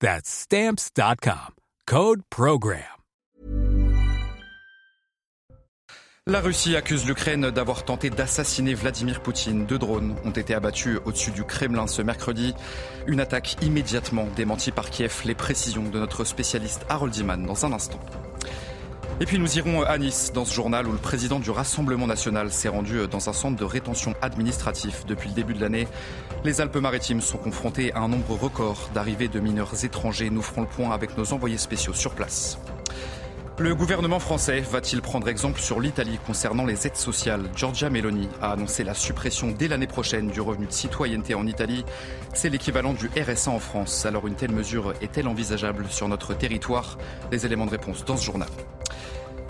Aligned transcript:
That's 0.00 0.28
stamps.com. 0.28 1.54
Code 1.86 2.22
Program. 2.28 2.82
La 6.28 6.40
Russie 6.40 6.74
accuse 6.74 7.06
l'Ukraine 7.06 7.52
d'avoir 7.52 7.84
tenté 7.84 8.10
d'assassiner 8.10 8.74
Vladimir 8.74 9.22
Poutine. 9.22 9.64
Deux 9.64 9.78
drones 9.78 10.16
ont 10.24 10.32
été 10.32 10.54
abattus 10.54 10.98
au-dessus 11.04 11.30
du 11.30 11.44
Kremlin 11.44 11.86
ce 11.86 12.02
mercredi. 12.02 12.52
Une 13.06 13.20
attaque 13.20 13.56
immédiatement 13.62 14.26
démentie 14.34 14.72
par 14.72 14.90
Kiev. 14.90 15.22
Les 15.24 15.36
précisions 15.36 15.88
de 15.88 16.00
notre 16.00 16.24
spécialiste 16.24 16.84
Harold 16.88 17.14
Iman 17.16 17.46
dans 17.46 17.64
un 17.64 17.72
instant. 17.72 18.00
Et 19.18 19.24
puis 19.24 19.38
nous 19.38 19.56
irons 19.56 19.82
à 19.82 19.96
Nice, 19.96 20.30
dans 20.34 20.44
ce 20.44 20.52
journal 20.52 20.86
où 20.86 20.92
le 20.92 20.98
président 20.98 21.40
du 21.40 21.50
Rassemblement 21.50 22.06
national 22.06 22.52
s'est 22.52 22.68
rendu 22.68 23.08
dans 23.10 23.30
un 23.30 23.32
centre 23.32 23.56
de 23.56 23.64
rétention 23.64 24.12
administratif 24.20 25.06
depuis 25.06 25.30
le 25.30 25.34
début 25.34 25.54
de 25.54 25.60
l'année. 25.62 25.88
Les 26.44 26.60
Alpes-Maritimes 26.60 27.22
sont 27.22 27.38
confrontées 27.38 27.94
à 27.94 28.00
un 28.00 28.08
nombre 28.08 28.34
record 28.34 28.90
d'arrivées 28.92 29.28
de 29.28 29.40
mineurs 29.40 29.84
étrangers. 29.86 30.28
Nous 30.28 30.42
ferons 30.42 30.60
le 30.60 30.66
point 30.66 30.90
avec 30.90 31.16
nos 31.16 31.32
envoyés 31.32 31.56
spéciaux 31.56 31.94
sur 31.94 32.14
place. 32.14 32.58
Le 33.58 33.74
gouvernement 33.74 34.18
français 34.18 34.60
va-t-il 34.60 35.00
prendre 35.00 35.30
exemple 35.30 35.62
sur 35.62 35.80
l'Italie 35.80 36.18
concernant 36.26 36.66
les 36.66 36.86
aides 36.86 36.96
sociales? 36.96 37.48
Giorgia 37.56 37.88
Meloni 37.88 38.28
a 38.42 38.52
annoncé 38.52 38.84
la 38.84 38.92
suppression 38.92 39.50
dès 39.50 39.66
l'année 39.66 39.86
prochaine 39.86 40.28
du 40.28 40.42
revenu 40.42 40.66
de 40.66 40.72
citoyenneté 40.72 41.34
en 41.34 41.46
Italie. 41.46 41.86
C'est 42.34 42.50
l'équivalent 42.50 42.92
du 42.92 43.08
RSA 43.18 43.50
en 43.50 43.60
France. 43.60 44.04
Alors 44.04 44.26
une 44.26 44.34
telle 44.34 44.52
mesure 44.52 44.92
est-elle 45.00 45.26
envisageable 45.26 45.86
sur 45.88 46.06
notre 46.06 46.34
territoire? 46.34 46.98
Les 47.32 47.46
éléments 47.46 47.64
de 47.64 47.70
réponse 47.70 48.04
dans 48.04 48.18
ce 48.18 48.26
journal. 48.26 48.48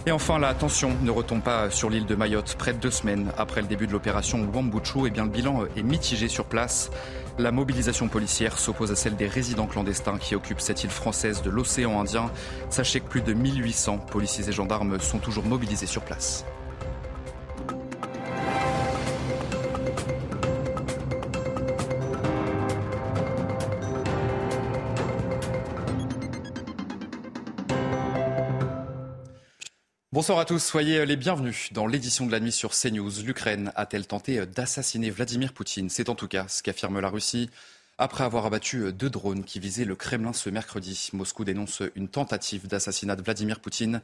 Et 0.08 0.12
enfin, 0.12 0.38
la 0.38 0.54
tension 0.54 0.96
ne 1.02 1.10
retombe 1.10 1.42
pas 1.42 1.68
sur 1.68 1.90
l'île 1.90 2.06
de 2.06 2.14
Mayotte. 2.14 2.54
Près 2.56 2.72
de 2.72 2.78
deux 2.78 2.92
semaines 2.92 3.32
après 3.36 3.60
le 3.60 3.66
début 3.66 3.88
de 3.88 3.92
l'opération 3.92 4.48
Wambuchu, 4.54 5.00
eh 5.08 5.10
bien, 5.10 5.24
le 5.24 5.30
bilan 5.30 5.64
est 5.76 5.82
mitigé 5.82 6.28
sur 6.28 6.44
place. 6.44 6.92
La 7.38 7.50
mobilisation 7.50 8.06
policière 8.06 8.56
s'oppose 8.56 8.92
à 8.92 8.94
celle 8.94 9.16
des 9.16 9.26
résidents 9.26 9.66
clandestins 9.66 10.16
qui 10.16 10.36
occupent 10.36 10.60
cette 10.60 10.84
île 10.84 10.90
française 10.90 11.42
de 11.42 11.50
l'océan 11.50 12.00
Indien. 12.00 12.30
Sachez 12.70 13.00
que 13.00 13.08
plus 13.08 13.20
de 13.20 13.32
1800 13.32 13.98
policiers 13.98 14.48
et 14.48 14.52
gendarmes 14.52 15.00
sont 15.00 15.18
toujours 15.18 15.44
mobilisés 15.44 15.86
sur 15.86 16.02
place. 16.02 16.46
Bonsoir 30.16 30.38
à 30.38 30.46
tous, 30.46 30.64
soyez 30.64 31.04
les 31.04 31.16
bienvenus 31.16 31.74
dans 31.74 31.86
l'édition 31.86 32.24
de 32.24 32.32
la 32.32 32.40
nuit 32.40 32.50
sur 32.50 32.70
CNews. 32.70 33.20
L'Ukraine 33.22 33.70
a-t-elle 33.76 34.06
tenté 34.06 34.46
d'assassiner 34.46 35.10
Vladimir 35.10 35.52
Poutine? 35.52 35.90
C'est 35.90 36.08
en 36.08 36.14
tout 36.14 36.26
cas 36.26 36.48
ce 36.48 36.62
qu'affirme 36.62 37.00
la 37.00 37.10
Russie. 37.10 37.50
Après 37.98 38.24
avoir 38.24 38.46
abattu 38.46 38.94
deux 38.94 39.10
drones 39.10 39.44
qui 39.44 39.60
visaient 39.60 39.84
le 39.84 39.94
Kremlin 39.94 40.32
ce 40.32 40.48
mercredi, 40.48 41.10
Moscou 41.12 41.44
dénonce 41.44 41.82
une 41.96 42.08
tentative 42.08 42.66
d'assassinat 42.66 43.14
de 43.14 43.20
Vladimir 43.20 43.60
Poutine. 43.60 44.00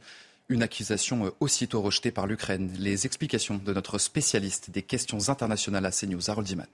Une 0.49 0.61
accusation 0.61 1.33
aussitôt 1.39 1.81
rejetée 1.81 2.11
par 2.11 2.27
l'Ukraine. 2.27 2.71
Les 2.77 3.07
explications 3.07 3.57
de 3.57 3.73
notre 3.73 3.97
spécialiste 3.97 4.69
des 4.69 4.83
questions 4.83 5.29
internationales 5.29 5.87
à 5.87 5.91
CNews, 5.91 6.29
Harold 6.29 6.47
Diman. 6.47 6.67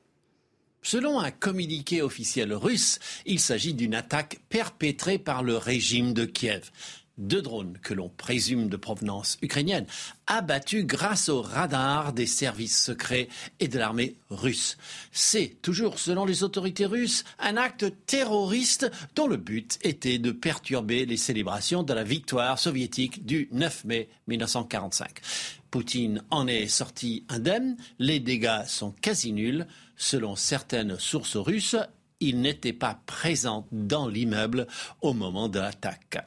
Selon 0.81 1.17
un 1.17 1.31
communiqué 1.31 2.01
officiel 2.01 2.53
russe, 2.53 2.99
il 3.25 3.39
s'agit 3.39 3.73
d'une 3.73 3.95
attaque 3.95 4.41
perpétrée 4.49 5.17
par 5.17 5.43
le 5.43 5.55
régime 5.55 6.13
de 6.13 6.25
Kiev 6.25 6.71
deux 7.19 7.41
drones 7.41 7.77
que 7.83 7.93
l'on 7.93 8.09
présume 8.09 8.69
de 8.69 8.77
provenance 8.77 9.37
ukrainienne, 9.41 9.85
abattus 10.25 10.85
grâce 10.85 11.29
au 11.29 11.41
radar 11.41 12.13
des 12.13 12.25
services 12.25 12.81
secrets 12.81 13.27
et 13.59 13.67
de 13.67 13.77
l'armée 13.77 14.15
russe. 14.29 14.77
C'est, 15.11 15.61
toujours 15.61 15.99
selon 15.99 16.25
les 16.25 16.43
autorités 16.43 16.85
russes, 16.85 17.23
un 17.37 17.57
acte 17.57 17.85
terroriste 18.07 18.91
dont 19.15 19.27
le 19.27 19.37
but 19.37 19.77
était 19.83 20.17
de 20.17 20.31
perturber 20.31 21.05
les 21.05 21.17
célébrations 21.17 21.83
de 21.83 21.93
la 21.93 22.03
victoire 22.03 22.57
soviétique 22.57 23.25
du 23.25 23.49
9 23.51 23.85
mai 23.85 24.09
1945. 24.27 25.21
Poutine 25.69 26.23
en 26.31 26.47
est 26.47 26.67
sorti 26.67 27.25
indemne, 27.29 27.77
les 27.99 28.19
dégâts 28.19 28.65
sont 28.65 28.91
quasi 28.91 29.33
nuls. 29.33 29.67
Selon 29.97 30.35
certaines 30.35 30.97
sources 30.97 31.35
russes, 31.35 31.75
il 32.19 32.41
n'était 32.41 32.73
pas 32.73 32.99
présent 33.05 33.67
dans 33.71 34.07
l'immeuble 34.07 34.67
au 35.01 35.13
moment 35.13 35.47
de 35.47 35.59
l'attaque. 35.59 36.25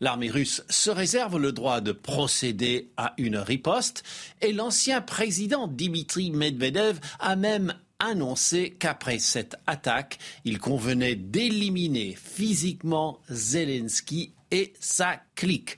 L'armée 0.00 0.30
russe 0.30 0.62
se 0.70 0.90
réserve 0.90 1.38
le 1.38 1.50
droit 1.50 1.80
de 1.80 1.90
procéder 1.90 2.92
à 2.96 3.14
une 3.18 3.36
riposte 3.36 4.04
et 4.40 4.52
l'ancien 4.52 5.00
président 5.00 5.66
Dimitri 5.66 6.30
Medvedev 6.30 7.00
a 7.18 7.34
même 7.34 7.74
annoncé 7.98 8.76
qu'après 8.78 9.18
cette 9.18 9.56
attaque, 9.66 10.18
il 10.44 10.60
convenait 10.60 11.16
d'éliminer 11.16 12.14
physiquement 12.14 13.18
Zelensky 13.28 14.34
et 14.52 14.72
sa 14.78 15.20
clique. 15.34 15.76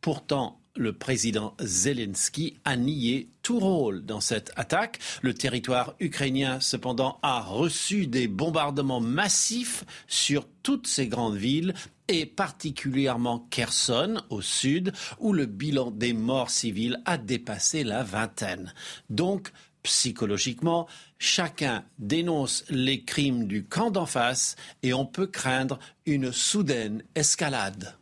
Pourtant, 0.00 0.60
le 0.76 0.92
président 0.92 1.54
Zelensky 1.60 2.58
a 2.64 2.76
nié 2.76 3.30
tout 3.42 3.58
rôle 3.58 4.04
dans 4.04 4.20
cette 4.20 4.52
attaque. 4.56 4.98
Le 5.22 5.34
territoire 5.34 5.94
ukrainien, 6.00 6.60
cependant, 6.60 7.18
a 7.22 7.40
reçu 7.40 8.06
des 8.06 8.28
bombardements 8.28 9.00
massifs 9.00 9.84
sur 10.06 10.46
toutes 10.62 10.86
ces 10.86 11.08
grandes 11.08 11.36
villes 11.36 11.74
et 12.08 12.26
particulièrement 12.26 13.46
Kherson 13.50 14.22
au 14.30 14.40
sud, 14.40 14.92
où 15.18 15.32
le 15.32 15.46
bilan 15.46 15.90
des 15.90 16.12
morts 16.12 16.50
civiles 16.50 17.00
a 17.04 17.18
dépassé 17.18 17.84
la 17.84 18.02
vingtaine. 18.02 18.72
Donc, 19.10 19.50
psychologiquement, 19.82 20.86
chacun 21.18 21.84
dénonce 21.98 22.64
les 22.68 23.02
crimes 23.02 23.46
du 23.46 23.64
camp 23.64 23.90
d'en 23.90 24.06
face 24.06 24.56
et 24.82 24.92
on 24.92 25.06
peut 25.06 25.26
craindre 25.26 25.78
une 26.06 26.32
soudaine 26.32 27.02
escalade. 27.14 27.96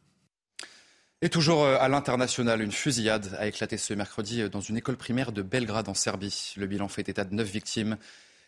Et 1.24 1.30
toujours 1.30 1.64
euh, 1.64 1.78
à 1.80 1.88
l'international, 1.88 2.60
une 2.60 2.70
fusillade 2.70 3.34
a 3.38 3.46
éclaté 3.46 3.78
ce 3.78 3.94
mercredi 3.94 4.42
euh, 4.42 4.50
dans 4.50 4.60
une 4.60 4.76
école 4.76 4.98
primaire 4.98 5.32
de 5.32 5.40
Belgrade 5.40 5.88
en 5.88 5.94
Serbie. 5.94 6.52
Le 6.58 6.66
bilan 6.66 6.86
fait 6.86 7.08
état 7.08 7.24
de 7.24 7.34
neuf 7.34 7.48
victimes. 7.48 7.96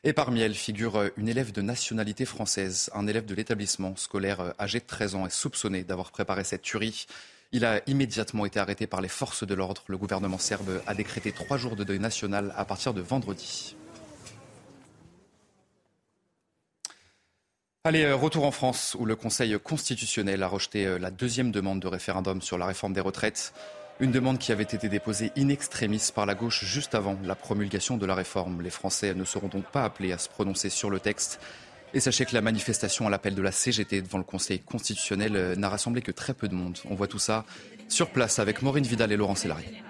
Et 0.05 0.13
parmi 0.13 0.43
elles 0.43 0.55
figure 0.55 0.97
euh, 0.97 1.09
une 1.17 1.27
élève 1.27 1.53
de 1.53 1.63
nationalité 1.63 2.27
française. 2.27 2.91
Un 2.95 3.07
élève 3.07 3.25
de 3.25 3.35
l'établissement 3.35 3.97
scolaire 3.97 4.53
âgé 4.61 4.79
de 4.81 4.85
13 4.85 5.15
ans 5.15 5.25
est 5.25 5.31
soupçonné 5.31 5.85
d'avoir 5.85 6.11
préparé 6.11 6.45
cette 6.45 6.61
tuerie. 6.61 7.07
Il 7.51 7.65
a 7.65 7.81
immédiatement 7.87 8.45
été 8.45 8.61
arrêté 8.61 8.87
par 8.87 9.01
les 9.01 9.09
forces 9.09 9.47
de 9.47 9.55
l'ordre. 9.55 9.83
Le 9.87 9.97
gouvernement 9.97 10.37
serbe 10.37 10.83
a 10.87 10.93
décrété 10.93 11.33
trois 11.33 11.57
jours 11.57 11.77
de 11.77 11.85
deuil 11.85 11.99
national 11.99 12.53
à 12.59 12.67
partir 12.67 12.93
de 12.93 13.01
vendredi. 13.01 13.75
Allez, 17.87 18.03
euh, 18.03 18.17
retour 18.17 18.45
en 18.45 18.51
France, 18.51 18.97
où 18.99 19.05
le 19.05 19.15
Conseil 19.15 19.57
constitutionnel 19.63 20.43
a 20.43 20.49
rejeté 20.49 20.87
euh, 20.87 20.99
la 20.99 21.13
deuxième 21.13 21.53
demande 21.53 21.79
de 21.79 21.87
référendum 21.87 22.43
sur 22.43 22.59
la 22.59 22.67
réforme 22.67 22.93
des 22.93 23.01
retraites. 23.01 23.53
Une 24.01 24.11
demande 24.11 24.39
qui 24.39 24.51
avait 24.51 24.65
été 24.65 24.89
déposée 24.89 25.31
in 25.39 25.51
extremis 25.51 26.11
par 26.13 26.27
la 26.27 26.35
gauche 26.35 26.65
juste 26.65 26.97
avant 26.97 27.17
la 27.23 27.37
promulgation 27.37 27.97
de 27.97 28.05
la 28.05 28.17
réforme. 28.17 28.61
Les 28.61 28.71
Français 28.71 29.15
ne 29.15 29.23
seront 29.23 29.47
donc 29.47 29.67
pas 29.67 29.85
appelés 29.85 30.11
à 30.11 30.19
se 30.19 30.29
prononcer 30.29 30.69
sur 30.69 30.91
le 30.91 30.99
texte. 30.99 31.39
Et 31.95 32.01
sachez 32.01 32.25
que 32.25 32.35
la 32.35 32.41
manifestation 32.41 33.07
à 33.07 33.11
l'appel 33.11 33.37
de 33.37 33.43
la 33.43 33.53
CGT 33.53 34.03
devant 34.03 34.19
le 34.19 34.25
Conseil 34.25 34.59
constitutionnel 34.59 35.37
euh, 35.37 35.55
n'a 35.55 35.69
rassemblé 35.69 36.03
que 36.03 36.11
très 36.11 36.35
peu 36.35 36.49
de 36.49 36.55
monde. 36.55 36.79
On 36.91 36.97
voit 36.97 37.07
tout 37.07 37.21
ça 37.21 37.45
sur 37.89 38.11
place 38.11 38.41
avec 38.41 38.63
Maureen 38.63 38.85
Vidal 38.85 39.13
et 39.13 39.17
Laurent 39.17 39.37
Sélarié. 39.37 39.85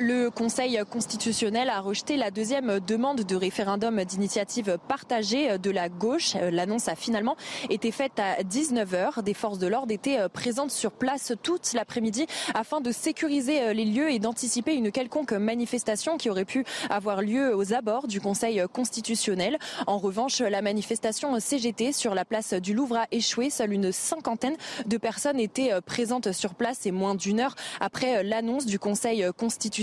Le 0.00 0.30
Conseil 0.30 0.80
constitutionnel 0.90 1.68
a 1.68 1.80
rejeté 1.80 2.16
la 2.16 2.30
deuxième 2.30 2.80
demande 2.80 3.24
de 3.24 3.36
référendum 3.36 4.02
d'initiative 4.04 4.78
partagée 4.88 5.58
de 5.58 5.70
la 5.70 5.90
gauche. 5.90 6.34
L'annonce 6.50 6.88
a 6.88 6.94
finalement 6.94 7.36
été 7.68 7.92
faite 7.92 8.18
à 8.18 8.42
19h. 8.42 9.22
Des 9.22 9.34
forces 9.34 9.58
de 9.58 9.66
l'ordre 9.66 9.92
étaient 9.92 10.30
présentes 10.30 10.70
sur 10.70 10.92
place 10.92 11.34
toute 11.42 11.74
l'après-midi 11.74 12.26
afin 12.54 12.80
de 12.80 12.90
sécuriser 12.90 13.74
les 13.74 13.84
lieux 13.84 14.10
et 14.10 14.18
d'anticiper 14.18 14.74
une 14.74 14.90
quelconque 14.90 15.32
manifestation 15.32 16.16
qui 16.16 16.30
aurait 16.30 16.46
pu 16.46 16.64
avoir 16.88 17.20
lieu 17.20 17.54
aux 17.54 17.74
abords 17.74 18.08
du 18.08 18.18
Conseil 18.18 18.64
constitutionnel. 18.72 19.58
En 19.86 19.98
revanche, 19.98 20.40
la 20.40 20.62
manifestation 20.62 21.38
CGT 21.38 21.92
sur 21.92 22.14
la 22.14 22.24
place 22.24 22.54
du 22.54 22.72
Louvre 22.72 22.96
a 22.96 23.06
échoué. 23.10 23.50
Seule 23.50 23.74
une 23.74 23.92
cinquantaine 23.92 24.56
de 24.86 24.96
personnes 24.96 25.38
étaient 25.38 25.72
présentes 25.84 26.32
sur 26.32 26.54
place 26.54 26.86
et 26.86 26.92
moins 26.92 27.14
d'une 27.14 27.40
heure 27.40 27.56
après 27.80 28.22
l'annonce 28.22 28.64
du 28.64 28.78
Conseil 28.78 29.26
constitutionnel 29.36 29.81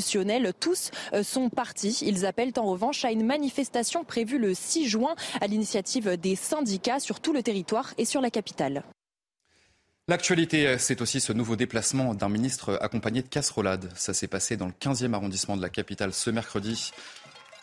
tous 0.60 0.92
euh, 1.14 1.24
sont 1.24 1.50
partis. 1.50 2.00
Ils 2.02 2.26
appellent 2.26 2.54
en 2.58 2.66
revanche 2.66 3.06
à 3.06 3.12
une 3.12 3.26
manifestation 3.26 4.04
prévue 4.04 4.40
le 4.40 4.54
6 4.54 4.88
juin 4.88 5.16
à 5.42 5.48
l'initiative 5.48 6.18
des 6.18 6.36
syndicats 6.36 7.00
sur 7.00 7.20
tout 7.20 7.34
le 7.34 7.44
territoire 7.44 7.94
et 7.98 8.06
sur 8.06 8.22
la 8.22 8.30
capitale. 8.30 8.84
L'actualité, 10.08 10.78
c'est 10.80 11.02
aussi 11.02 11.20
ce 11.20 11.34
nouveau 11.34 11.56
déplacement 11.56 12.16
d'un 12.16 12.30
ministre 12.30 12.80
accompagné 12.82 13.22
de 13.22 13.28
casserolades. 13.28 13.92
Ça 13.96 14.16
s'est 14.16 14.28
passé 14.28 14.58
dans 14.58 14.66
le 14.66 14.72
15e 14.72 15.14
arrondissement 15.14 15.56
de 15.56 15.62
la 15.62 15.70
capitale 15.70 16.14
ce 16.14 16.32
mercredi. 16.32 16.92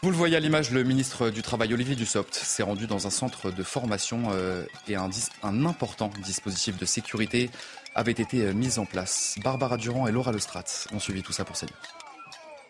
Vous 0.02 0.10
le 0.10 0.16
voyez 0.16 0.36
à 0.36 0.40
l'image, 0.40 0.70
le 0.70 0.84
ministre 0.84 1.30
du 1.30 1.42
Travail, 1.42 1.72
Olivier 1.72 1.96
Dussopt, 1.96 2.34
s'est 2.34 2.62
rendu 2.62 2.86
dans 2.86 3.06
un 3.06 3.10
centre 3.10 3.50
de 3.50 3.62
formation 3.62 4.28
euh, 4.30 4.64
et 4.86 4.94
un, 4.94 5.10
important 5.42 6.10
dispositif 6.22 6.76
de 6.76 6.84
sécurité 6.84 7.50
avait 7.94 8.12
été 8.12 8.52
mis 8.52 8.78
en 8.78 8.84
place. 8.84 9.36
Barbara 9.42 9.78
Durand 9.78 10.06
et 10.06 10.12
Laura 10.12 10.30
Lestrat 10.30 10.64
ont 10.92 11.00
suivi 11.00 11.22
tout 11.22 11.32
ça 11.32 11.44
pour 11.44 11.56
CNews. 11.56 12.06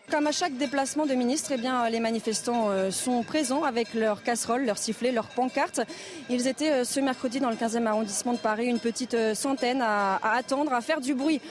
Comme 0.09 0.25
à 0.25 0.31
chaque 0.31 0.55
déplacement 0.55 1.05
de 1.05 1.13
ministre, 1.15 1.51
eh 1.53 1.57
bien, 1.57 1.89
les 1.89 1.99
manifestants 1.99 2.69
euh, 2.69 2.91
sont 2.91 3.23
présents 3.23 3.65
avec 3.65 3.93
leurs 3.93 4.23
casseroles, 4.23 4.65
leurs 4.65 4.77
sifflets, 4.77 5.11
leurs 5.11 5.27
pancartes. 5.27 5.81
Ils 6.29 6.47
étaient 6.47 6.71
euh, 6.71 6.83
ce 6.85 7.01
mercredi 7.01 7.41
dans 7.41 7.49
le 7.49 7.57
15e 7.57 7.85
arrondissement 7.85 8.31
de 8.31 8.37
Paris, 8.37 8.67
une 8.67 8.79
petite 8.79 9.15
euh, 9.15 9.35
centaine 9.35 9.81
à, 9.81 10.17
attendre, 10.23 10.71
à 10.71 10.79
faire 10.79 11.01
du 11.01 11.13
bruit 11.13 11.41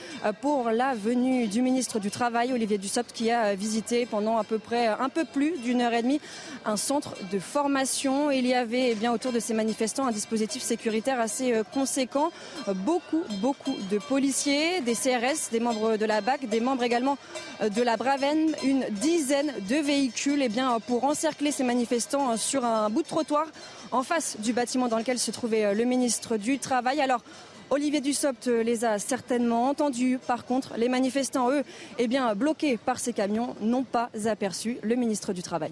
pour 0.41 0.71
la 0.71 0.95
venue 0.95 1.45
du 1.45 1.61
ministre 1.61 1.99
du 1.99 2.09
Travail, 2.09 2.51
Olivier 2.51 2.79
Dussopt, 2.79 3.13
qui 3.13 3.29
a 3.29 3.53
visité 3.53 4.07
pendant 4.07 4.37
à 4.37 4.43
peu 4.43 4.57
près 4.57 4.87
un 4.87 5.09
peu 5.09 5.23
plus 5.23 5.59
d'une 5.59 5.81
heure 5.81 5.93
et 5.93 6.01
demie 6.01 6.19
un 6.65 6.77
centre 6.77 7.13
de 7.31 7.37
formation. 7.37 8.31
Il 8.31 8.47
y 8.47 8.55
avait 8.55 8.91
eh 8.91 8.95
bien, 8.95 9.13
autour 9.13 9.33
de 9.33 9.39
ces 9.39 9.53
manifestants 9.53 10.07
un 10.07 10.11
dispositif 10.11 10.63
sécuritaire 10.63 11.19
assez 11.19 11.61
conséquent. 11.73 12.31
Beaucoup, 12.67 13.23
beaucoup 13.39 13.75
de 13.91 13.99
policiers, 13.99 14.81
des 14.81 14.95
CRS, 14.95 15.51
des 15.51 15.59
membres 15.59 15.97
de 15.97 16.05
la 16.05 16.21
BAC, 16.21 16.49
des 16.49 16.59
membres 16.59 16.83
également 16.83 17.17
de 17.61 17.81
la 17.83 17.97
Bravenne 17.97 18.46
une 18.63 18.85
dizaine 18.89 19.53
de 19.69 19.75
véhicules 19.75 20.41
eh 20.41 20.49
bien, 20.49 20.79
pour 20.79 21.03
encercler 21.03 21.51
ces 21.51 21.63
manifestants 21.63 22.37
sur 22.37 22.65
un 22.65 22.89
bout 22.89 23.03
de 23.03 23.07
trottoir 23.07 23.45
en 23.91 24.03
face 24.03 24.37
du 24.39 24.53
bâtiment 24.53 24.87
dans 24.87 24.97
lequel 24.97 25.19
se 25.19 25.31
trouvait 25.31 25.65
euh, 25.65 25.73
le 25.73 25.85
ministre 25.85 26.37
du 26.37 26.59
Travail. 26.59 27.01
Alors, 27.01 27.23
Olivier 27.69 28.01
Dussopt 28.01 28.47
euh, 28.47 28.63
les 28.63 28.85
a 28.85 28.99
certainement 28.99 29.69
entendus. 29.69 30.19
Par 30.25 30.45
contre, 30.45 30.75
les 30.77 30.89
manifestants, 30.89 31.51
eux, 31.51 31.63
eh 31.97 32.07
bien, 32.07 32.33
bloqués 32.35 32.77
par 32.77 32.99
ces 32.99 33.13
camions, 33.13 33.55
n'ont 33.61 33.83
pas 33.83 34.09
aperçu 34.25 34.77
le 34.83 34.95
ministre 34.95 35.33
du 35.33 35.43
Travail. 35.43 35.71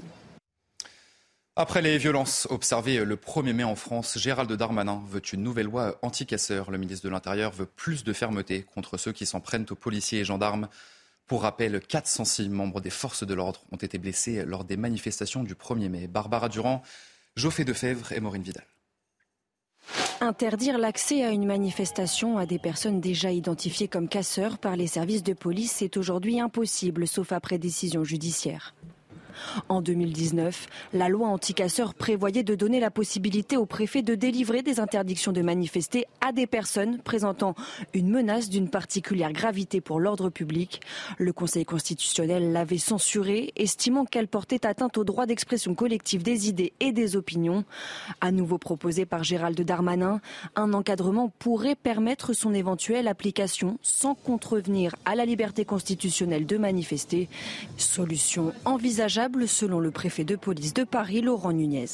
Après 1.58 1.82
les 1.82 1.98
violences 1.98 2.48
observées 2.50 3.06
le 3.06 3.16
1er 3.16 3.54
mai 3.54 3.64
en 3.64 3.78
France, 3.78 4.18
Gérald 4.18 4.52
Darmanin 4.52 5.02
veut 5.08 5.22
une 5.32 5.42
nouvelle 5.42 5.68
loi 5.68 5.98
anti-casseurs. 6.02 6.70
Le 6.70 6.78
ministre 6.78 7.06
de 7.06 7.10
l'Intérieur 7.10 7.54
veut 7.54 7.66
plus 7.66 8.04
de 8.04 8.12
fermeté 8.12 8.66
contre 8.76 8.98
ceux 8.98 9.14
qui 9.14 9.26
s'en 9.26 9.40
prennent 9.40 9.66
aux 9.70 9.76
policiers 9.76 10.20
et 10.20 10.26
gendarmes. 10.26 10.68
Pour 11.28 11.42
rappel, 11.42 11.80
406 11.80 12.50
membres 12.50 12.82
des 12.82 12.92
forces 12.92 13.26
de 13.26 13.34
l'ordre 13.34 13.64
ont 13.72 13.78
été 13.78 13.98
blessés 13.98 14.46
lors 14.46 14.64
des 14.64 14.78
manifestations 14.78 15.44
du 15.44 15.56
1er 15.56 15.90
mai. 15.90 16.08
Barbara 16.08 16.50
Durand, 16.50 16.84
Geoffrey 17.36 17.66
Defebvre 17.66 18.12
et 18.12 18.20
Maureen 18.20 18.44
Vidal. 18.44 18.66
Interdire 20.22 20.78
l'accès 20.78 21.24
à 21.24 21.32
une 21.32 21.46
manifestation 21.46 22.38
à 22.38 22.46
des 22.46 22.60
personnes 22.60 23.02
déjà 23.02 23.32
identifiées 23.32 23.88
comme 23.88 24.08
casseurs 24.08 24.58
par 24.58 24.76
les 24.76 24.88
services 24.88 25.24
de 25.24 25.34
police 25.34 25.82
est 25.82 25.98
aujourd'hui 25.98 26.40
impossible, 26.40 27.08
sauf 27.08 27.32
après 27.32 27.58
décision 27.58 28.04
judiciaire. 28.04 28.74
En 29.70 29.82
2019, 29.82 30.68
la 30.94 31.10
loi 31.10 31.28
anticasseur 31.28 31.94
prévoyait 31.94 32.44
de 32.44 32.56
donner 32.56 32.80
la 32.80 32.92
possibilité 32.92 33.58
au 33.58 33.66
préfet 33.66 34.02
de 34.02 34.16
délivrer 34.16 34.62
des 34.62 34.80
interdictions 34.80 35.32
de 35.32 35.42
manifester 35.42 36.06
à 36.22 36.32
des 36.32 36.48
personnes 36.48 37.00
présentant 37.00 37.56
une 37.94 38.10
menace 38.10 38.50
d'une 38.50 38.70
particulière 38.70 39.34
gravité 39.34 39.82
pour 39.82 40.00
l'ordre 40.00 40.30
public. 40.30 40.82
Le 41.18 41.34
Conseil 41.34 41.66
constitutionnel 41.66 42.52
l'avait 42.52 42.78
censurée, 42.78 43.52
estimant 43.56 44.06
qu'elle 44.06 44.28
portait 44.28 44.66
atteinte 44.66 44.98
au 44.98 45.04
droit 45.04 45.26
d'expression 45.26 45.76
collective 45.76 46.24
des 46.24 46.50
idées 46.50 46.74
et 46.80 46.92
des 46.92 47.16
opinions. 47.16 47.64
À 48.22 48.32
nouveau 48.32 48.58
proposé 48.58 49.06
par 49.06 49.24
Gérald 49.24 49.60
Darmanin, 49.60 50.22
un 50.56 50.74
encadrement 50.74 51.32
pourrait 51.40 51.76
permettre 51.76 52.34
son 52.34 52.54
éventuelle 52.54 53.08
application 53.08 53.78
sans 53.82 54.16
contrevenir 54.16 54.96
à 55.06 55.16
la 55.16 55.26
liberté 55.26 55.66
constitutionnelle 55.66 56.46
de 56.46 56.58
manifester. 56.58 57.30
Solution 57.78 58.54
envisageable 58.66 59.25
selon 59.48 59.80
le 59.80 59.92
préfet 59.92 60.24
de 60.24 60.36
police 60.36 60.74
de 60.74 60.84
Paris, 60.84 61.22
Laurent 61.22 61.52
Nunez. 61.52 61.86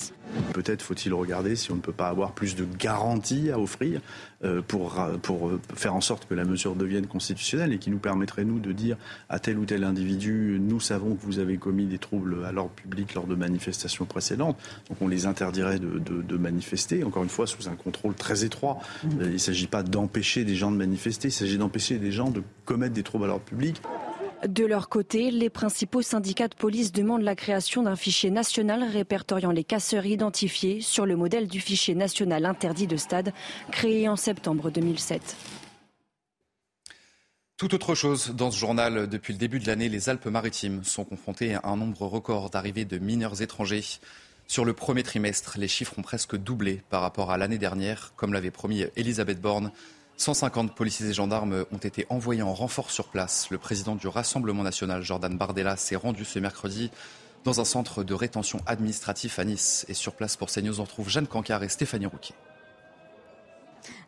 Peut-être 0.54 0.82
faut-il 0.82 1.14
regarder 1.14 1.56
si 1.56 1.72
on 1.72 1.76
ne 1.76 1.82
peut 1.82 1.92
pas 1.92 2.08
avoir 2.08 2.34
plus 2.34 2.56
de 2.56 2.66
garanties 2.78 3.52
à 3.52 3.60
offrir 3.60 4.02
euh, 4.44 4.62
pour, 4.62 5.02
pour 5.22 5.50
euh, 5.50 5.62
faire 5.76 5.96
en 5.96 6.02
sorte 6.02 6.28
que 6.28 6.34
la 6.34 6.44
mesure 6.44 6.76
devienne 6.76 7.08
constitutionnelle 7.08 7.74
et 7.74 7.78
qui 7.78 7.90
nous 7.90 8.00
permettrait, 8.00 8.44
nous, 8.44 8.60
de 8.60 8.72
dire 8.72 8.98
à 9.30 9.40
tel 9.40 9.58
ou 9.58 9.66
tel 9.66 9.84
individu, 9.84 10.58
nous 10.60 10.80
savons 10.80 11.16
que 11.16 11.24
vous 11.24 11.40
avez 11.40 11.58
commis 11.58 11.86
des 11.86 11.98
troubles 11.98 12.46
à 12.46 12.52
l'ordre 12.52 12.72
public 12.72 13.14
lors 13.14 13.28
de 13.28 13.36
manifestations 13.36 14.06
précédentes, 14.06 14.58
donc 14.90 14.98
on 15.02 15.08
les 15.08 15.26
interdirait 15.26 15.80
de, 15.80 16.00
de, 16.00 16.38
manifester, 16.38 17.04
encore 17.04 17.24
une 17.24 17.30
fois, 17.30 17.48
sous 17.48 17.70
un 17.70 17.76
contrôle 17.76 18.14
très 18.14 18.44
étroit. 18.44 18.80
Euh, 19.06 19.26
il 19.26 19.34
ne 19.34 19.38
s'agit 19.38 19.68
pas 19.68 19.84
d'empêcher 19.84 20.44
des 20.44 20.56
gens 20.56 20.72
de 20.72 20.78
manifester, 20.78 21.30
il 21.30 21.34
s'agit 21.34 21.58
d'empêcher 21.58 21.98
des 21.98 22.12
gens 22.12 22.30
de 22.30 22.42
commettre 22.66 22.94
des 22.94 23.04
troubles 23.04 23.26
à 23.26 23.28
l'ordre 23.28 23.46
public. 23.46 23.82
De 24.48 24.66
leur 24.66 24.90
côté, 24.90 25.30
les 25.30 25.52
principaux 25.52 26.02
syndicats 26.02 26.48
de 26.48 26.56
police 26.56 26.92
demandent 26.92 27.22
la 27.22 27.36
création 27.36 27.84
d'un 27.84 27.96
fichier 27.96 28.32
national 28.32 28.84
répertoriant 28.84 29.52
les 29.52 29.64
casseurs 29.64 30.08
identifiés 30.08 30.82
sur 30.82 31.06
le 31.06 31.16
modèle 31.16 31.48
du 31.48 31.60
fichier 31.60 31.94
national 31.94 32.46
interdit 32.46 32.88
de 32.88 32.98
stade 32.98 33.34
créé 33.72 34.10
en 34.10 34.16
septembre 34.16 34.72
2007. 34.72 35.38
Tout 37.56 37.76
autre 37.76 37.94
chose 37.94 38.34
dans 38.36 38.50
ce 38.50 38.58
journal, 38.58 39.08
depuis 39.08 39.34
le 39.34 39.38
début 39.38 39.60
de 39.60 39.68
l'année, 39.68 39.90
les 39.90 40.10
Alpes-Maritimes 40.10 40.84
sont 40.84 41.06
confrontées 41.06 41.54
à 41.54 41.62
un 41.66 41.78
nombre 41.78 42.08
record 42.08 42.50
d'arrivées 42.50 42.86
de 42.86 42.98
mineurs 42.98 43.44
étrangers. 43.44 43.84
Sur 44.48 44.66
le 44.66 44.74
premier 44.74 45.04
trimestre, 45.04 45.60
les 45.60 45.68
chiffres 45.68 46.00
ont 46.00 46.02
presque 46.02 46.36
doublé 46.36 46.82
par 46.90 47.04
rapport 47.04 47.30
à 47.30 47.38
l'année 47.38 47.60
dernière, 47.60 48.14
comme 48.16 48.34
l'avait 48.34 48.50
promis 48.50 48.86
Elisabeth 48.96 49.40
Borne. 49.40 49.72
150 50.22 50.76
policiers 50.76 51.08
et 51.08 51.14
gendarmes 51.14 51.66
ont 51.72 51.78
été 51.78 52.06
envoyés 52.10 52.44
en 52.44 52.54
renfort 52.54 52.92
sur 52.92 53.08
place. 53.08 53.50
Le 53.50 53.58
président 53.58 53.96
du 53.96 54.08
Rassemblement 54.08 54.62
national, 54.62 55.02
Jordan 55.02 55.36
Bardella, 55.36 55.76
s'est 55.78 55.96
rendu 55.96 56.26
ce 56.26 56.38
mercredi 56.38 56.92
dans 57.44 57.60
un 57.60 57.66
centre 57.66 58.04
de 58.04 58.14
rétention 58.14 58.60
administratif 58.68 59.40
à 59.40 59.46
Nice. 59.46 59.84
Et 59.90 59.96
sur 59.96 60.14
place 60.14 60.38
pour 60.38 60.52
CNews, 60.52 60.80
on 60.80 60.84
retrouve 60.84 61.10
Jeanne 61.10 61.26
Cancard 61.26 61.64
et 61.64 61.70
Stéphanie 61.70 62.06
Rouquier. 62.06 62.36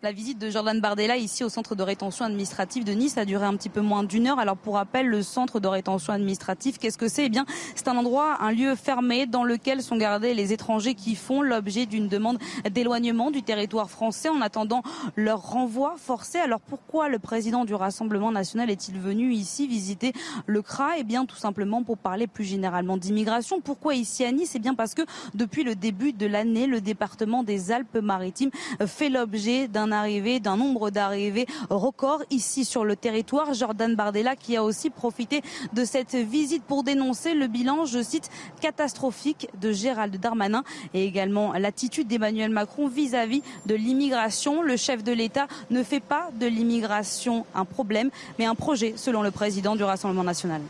La 0.03 0.11
visite 0.11 0.37
de 0.37 0.49
Jordan 0.49 0.81
Bardella 0.81 1.15
ici 1.15 1.45
au 1.45 1.49
centre 1.49 1.75
de 1.75 1.81
rétention 1.81 2.25
administrative 2.25 2.83
de 2.83 2.91
Nice 2.91 3.17
a 3.17 3.23
duré 3.23 3.45
un 3.45 3.55
petit 3.55 3.69
peu 3.69 3.79
moins 3.79 4.03
d'une 4.03 4.27
heure. 4.27 4.37
Alors 4.37 4.57
pour 4.57 4.73
rappel, 4.73 5.07
le 5.07 5.23
centre 5.23 5.61
de 5.61 5.67
rétention 5.69 6.11
administrative, 6.11 6.77
qu'est-ce 6.77 6.97
que 6.97 7.07
c'est? 7.07 7.27
Eh 7.27 7.29
bien, 7.29 7.45
c'est 7.73 7.87
un 7.87 7.95
endroit, 7.95 8.35
un 8.41 8.51
lieu 8.51 8.75
fermé 8.75 9.27
dans 9.27 9.45
lequel 9.45 9.81
sont 9.81 9.95
gardés 9.95 10.33
les 10.33 10.51
étrangers 10.51 10.93
qui 10.93 11.15
font 11.15 11.41
l'objet 11.41 11.85
d'une 11.85 12.09
demande 12.09 12.37
d'éloignement 12.69 13.31
du 13.31 13.43
territoire 13.43 13.89
français 13.89 14.27
en 14.27 14.41
attendant 14.41 14.83
leur 15.15 15.41
renvoi 15.41 15.95
forcé. 15.97 16.37
Alors 16.37 16.59
pourquoi 16.59 17.07
le 17.07 17.17
président 17.17 17.63
du 17.63 17.73
Rassemblement 17.73 18.33
national 18.33 18.69
est-il 18.69 18.99
venu 18.99 19.31
ici 19.31 19.69
visiter 19.69 20.11
le 20.47 20.61
CRA? 20.61 20.97
Eh 20.97 21.05
bien, 21.05 21.23
tout 21.23 21.37
simplement 21.37 21.81
pour 21.81 21.97
parler 21.97 22.27
plus 22.27 22.43
généralement 22.43 22.97
d'immigration. 22.97 23.61
Pourquoi 23.61 23.95
ici 23.95 24.25
à 24.25 24.33
Nice? 24.33 24.51
Eh 24.55 24.59
bien, 24.59 24.75
parce 24.75 24.95
que 24.95 25.03
depuis 25.33 25.63
le 25.63 25.75
début 25.75 26.11
de 26.11 26.25
l'année, 26.25 26.67
le 26.67 26.81
département 26.81 27.41
des 27.43 27.71
Alpes-Maritimes 27.71 28.51
fait 28.85 29.07
l'objet 29.07 29.69
d'un 29.69 29.92
arrivée, 29.93 30.39
d'un 30.39 30.57
nombre 30.57 30.89
d'arrivées 30.89 31.45
record 31.69 32.23
ici 32.29 32.65
sur 32.65 32.83
le 32.83 32.95
territoire. 32.95 33.53
Jordan 33.53 33.95
Bardella 33.95 34.35
qui 34.35 34.57
a 34.57 34.63
aussi 34.63 34.89
profité 34.89 35.41
de 35.73 35.85
cette 35.85 36.15
visite 36.15 36.63
pour 36.63 36.83
dénoncer 36.83 37.33
le 37.33 37.47
bilan, 37.47 37.85
je 37.85 38.01
cite, 38.01 38.29
catastrophique 38.61 39.47
de 39.61 39.71
Gérald 39.71 40.15
Darmanin 40.19 40.63
et 40.93 41.05
également 41.05 41.53
l'attitude 41.53 42.07
d'Emmanuel 42.07 42.51
Macron 42.51 42.87
vis-à-vis 42.87 43.43
de 43.65 43.75
l'immigration. 43.75 44.61
Le 44.61 44.77
chef 44.77 45.03
de 45.03 45.11
l'État 45.11 45.47
ne 45.69 45.83
fait 45.83 45.99
pas 45.99 46.29
de 46.39 46.47
l'immigration 46.47 47.45
un 47.55 47.65
problème, 47.65 48.09
mais 48.39 48.45
un 48.45 48.55
projet, 48.55 48.93
selon 48.95 49.21
le 49.21 49.31
président 49.31 49.75
du 49.75 49.83
Rassemblement 49.83 50.23
national. 50.23 50.61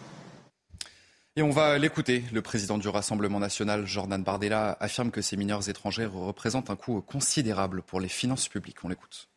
Et 1.35 1.41
on 1.41 1.49
va 1.49 1.79
l'écouter. 1.79 2.23
Le 2.31 2.43
président 2.43 2.77
du 2.77 2.87
Rassemblement 2.87 3.39
national, 3.39 3.87
Jordan 3.87 4.23
Bardella, 4.23 4.77
affirme 4.79 5.09
que 5.09 5.23
ces 5.23 5.35
mineurs 5.35 5.67
étrangers 5.67 6.05
représentent 6.05 6.69
un 6.69 6.75
coût 6.75 7.01
considérable 7.01 7.81
pour 7.81 7.99
les 7.99 8.07
finances 8.07 8.47
publiques. 8.47 8.83
On 8.83 8.89
l'écoute. 8.89 9.29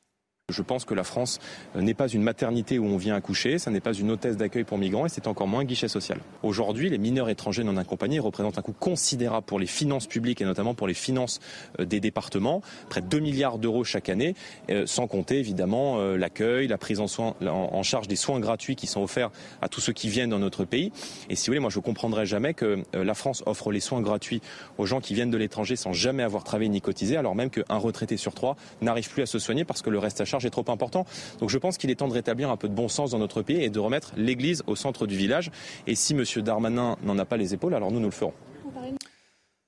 Je 0.48 0.62
pense 0.62 0.84
que 0.84 0.94
la 0.94 1.02
France 1.02 1.40
n'est 1.74 1.92
pas 1.92 2.06
une 2.06 2.22
maternité 2.22 2.78
où 2.78 2.84
on 2.84 2.96
vient 2.96 3.16
accoucher, 3.16 3.58
ça 3.58 3.72
n'est 3.72 3.80
pas 3.80 3.94
une 3.94 4.12
hôtesse 4.12 4.36
d'accueil 4.36 4.62
pour 4.62 4.78
migrants 4.78 5.04
et 5.04 5.08
c'est 5.08 5.26
encore 5.26 5.48
moins 5.48 5.62
un 5.62 5.64
guichet 5.64 5.88
social. 5.88 6.20
Aujourd'hui, 6.44 6.88
les 6.88 6.98
mineurs 6.98 7.28
étrangers 7.28 7.64
non 7.64 7.76
accompagnés 7.76 8.20
représentent 8.20 8.56
un 8.56 8.62
coût 8.62 8.72
considérable 8.72 9.44
pour 9.44 9.58
les 9.58 9.66
finances 9.66 10.06
publiques 10.06 10.40
et 10.40 10.44
notamment 10.44 10.74
pour 10.74 10.86
les 10.86 10.94
finances 10.94 11.40
euh, 11.80 11.84
des 11.84 11.98
départements, 11.98 12.62
près 12.88 13.00
de 13.00 13.08
2 13.08 13.18
milliards 13.18 13.58
d'euros 13.58 13.82
chaque 13.82 14.08
année, 14.08 14.36
euh, 14.70 14.86
sans 14.86 15.08
compter 15.08 15.40
évidemment 15.40 15.98
euh, 15.98 16.16
l'accueil, 16.16 16.68
la 16.68 16.78
prise 16.78 17.00
en 17.00 17.82
charge 17.82 18.06
des 18.06 18.14
soins 18.14 18.38
gratuits 18.38 18.76
qui 18.76 18.86
sont 18.86 19.02
offerts 19.02 19.32
à 19.62 19.68
tous 19.68 19.80
ceux 19.80 19.92
qui 19.92 20.08
viennent 20.08 20.30
dans 20.30 20.38
notre 20.38 20.64
pays. 20.64 20.92
Et 21.28 21.34
si 21.34 21.46
vous 21.46 21.54
voulez, 21.54 21.60
moi 21.60 21.70
je 21.70 21.80
ne 21.80 21.82
comprendrai 21.82 22.24
jamais 22.24 22.54
que 22.54 22.84
la 22.92 23.14
France 23.14 23.42
offre 23.46 23.72
les 23.72 23.80
soins 23.80 24.00
gratuits 24.00 24.42
aux 24.78 24.86
gens 24.86 25.00
qui 25.00 25.12
viennent 25.12 25.32
de 25.32 25.38
l'étranger 25.38 25.74
sans 25.74 25.92
jamais 25.92 26.22
avoir 26.22 26.44
travaillé 26.44 26.68
ni 26.68 26.80
cotisé, 26.80 27.16
alors 27.16 27.34
même 27.34 27.50
qu'un 27.50 27.78
retraité 27.78 28.16
sur 28.16 28.32
trois 28.32 28.54
n'arrive 28.80 29.10
plus 29.10 29.24
à 29.24 29.26
se 29.26 29.40
soigner 29.40 29.64
parce 29.64 29.82
que 29.82 29.90
le 29.90 29.98
reste 29.98 30.20
à 30.20 30.24
charge 30.24 30.35
est 30.44 30.50
trop 30.50 30.64
important. 30.68 31.06
Donc 31.40 31.50
je 31.50 31.58
pense 31.58 31.78
qu'il 31.78 31.90
est 31.90 31.96
temps 31.96 32.08
de 32.08 32.12
rétablir 32.12 32.50
un 32.50 32.56
peu 32.56 32.68
de 32.68 32.74
bon 32.74 32.88
sens 32.88 33.12
dans 33.12 33.18
notre 33.18 33.42
pays 33.42 33.62
et 33.62 33.70
de 33.70 33.78
remettre 33.78 34.12
l'église 34.16 34.62
au 34.66 34.76
centre 34.76 35.06
du 35.06 35.16
village. 35.16 35.50
Et 35.86 35.94
si 35.94 36.12
M. 36.12 36.24
Darmanin 36.42 36.96
n'en 37.02 37.18
a 37.18 37.24
pas 37.24 37.36
les 37.36 37.54
épaules, 37.54 37.74
alors 37.74 37.90
nous, 37.90 38.00
nous 38.00 38.06
le 38.06 38.12
ferons. 38.12 38.34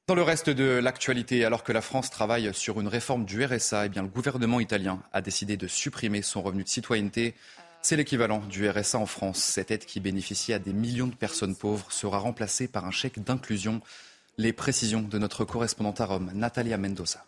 Dans 0.08 0.14
le 0.14 0.22
reste 0.22 0.48
de 0.48 0.64
l'actualité, 0.64 1.44
alors 1.44 1.62
que 1.62 1.70
la 1.70 1.82
France 1.82 2.08
travaille 2.08 2.54
sur 2.54 2.80
une 2.80 2.88
réforme 2.88 3.26
du 3.26 3.44
RSA, 3.44 3.86
eh 3.86 3.88
bien, 3.90 4.00
le 4.00 4.08
gouvernement 4.08 4.58
italien 4.58 5.02
a 5.12 5.20
décidé 5.20 5.58
de 5.58 5.66
supprimer 5.66 6.22
son 6.22 6.40
revenu 6.40 6.64
de 6.64 6.68
citoyenneté. 6.68 7.34
C'est 7.82 7.94
l'équivalent 7.94 8.42
du 8.48 8.70
RSA 8.70 8.98
en 8.98 9.04
France. 9.04 9.38
Cette 9.38 9.70
aide 9.70 9.84
qui 9.84 10.00
bénéficie 10.00 10.54
à 10.54 10.58
des 10.58 10.72
millions 10.72 11.08
de 11.08 11.14
personnes 11.14 11.54
pauvres 11.54 11.92
sera 11.92 12.18
remplacée 12.18 12.68
par 12.68 12.86
un 12.86 12.90
chèque 12.90 13.22
d'inclusion. 13.22 13.82
Les 14.38 14.54
précisions 14.54 15.02
de 15.02 15.18
notre 15.18 15.44
correspondante 15.44 16.00
à 16.00 16.06
Rome, 16.06 16.30
Natalia 16.34 16.78
Mendoza. 16.78 17.22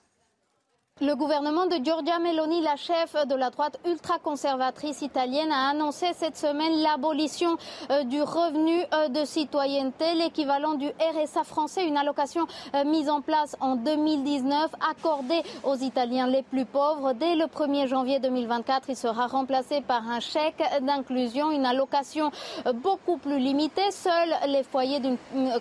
Le 1.02 1.14
gouvernement 1.14 1.64
de 1.64 1.82
Giorgia 1.82 2.18
Meloni, 2.18 2.60
la 2.60 2.76
chef 2.76 3.14
de 3.26 3.34
la 3.34 3.48
droite 3.48 3.78
ultra-conservatrice 3.86 5.00
italienne, 5.00 5.50
a 5.50 5.70
annoncé 5.70 6.08
cette 6.14 6.36
semaine 6.36 6.82
l'abolition 6.82 7.56
euh, 7.90 8.04
du 8.04 8.20
revenu 8.20 8.84
euh, 8.92 9.08
de 9.08 9.24
citoyenneté, 9.24 10.12
l'équivalent 10.12 10.74
du 10.74 10.88
RSA 10.88 11.44
français, 11.44 11.86
une 11.86 11.96
allocation 11.96 12.46
euh, 12.74 12.84
mise 12.84 13.08
en 13.08 13.22
place 13.22 13.56
en 13.60 13.76
2019, 13.76 14.72
accordée 14.90 15.42
aux 15.64 15.76
Italiens 15.76 16.26
les 16.26 16.42
plus 16.42 16.66
pauvres. 16.66 17.14
Dès 17.14 17.34
le 17.34 17.46
1er 17.46 17.86
janvier 17.86 18.18
2024, 18.18 18.90
il 18.90 18.96
sera 18.96 19.26
remplacé 19.26 19.80
par 19.80 20.06
un 20.06 20.20
chèque 20.20 20.62
d'inclusion, 20.82 21.50
une 21.50 21.64
allocation 21.64 22.30
beaucoup 22.74 23.16
plus 23.16 23.38
limitée. 23.38 23.90
Seuls 23.90 24.34
les 24.48 24.64
foyers 24.64 25.00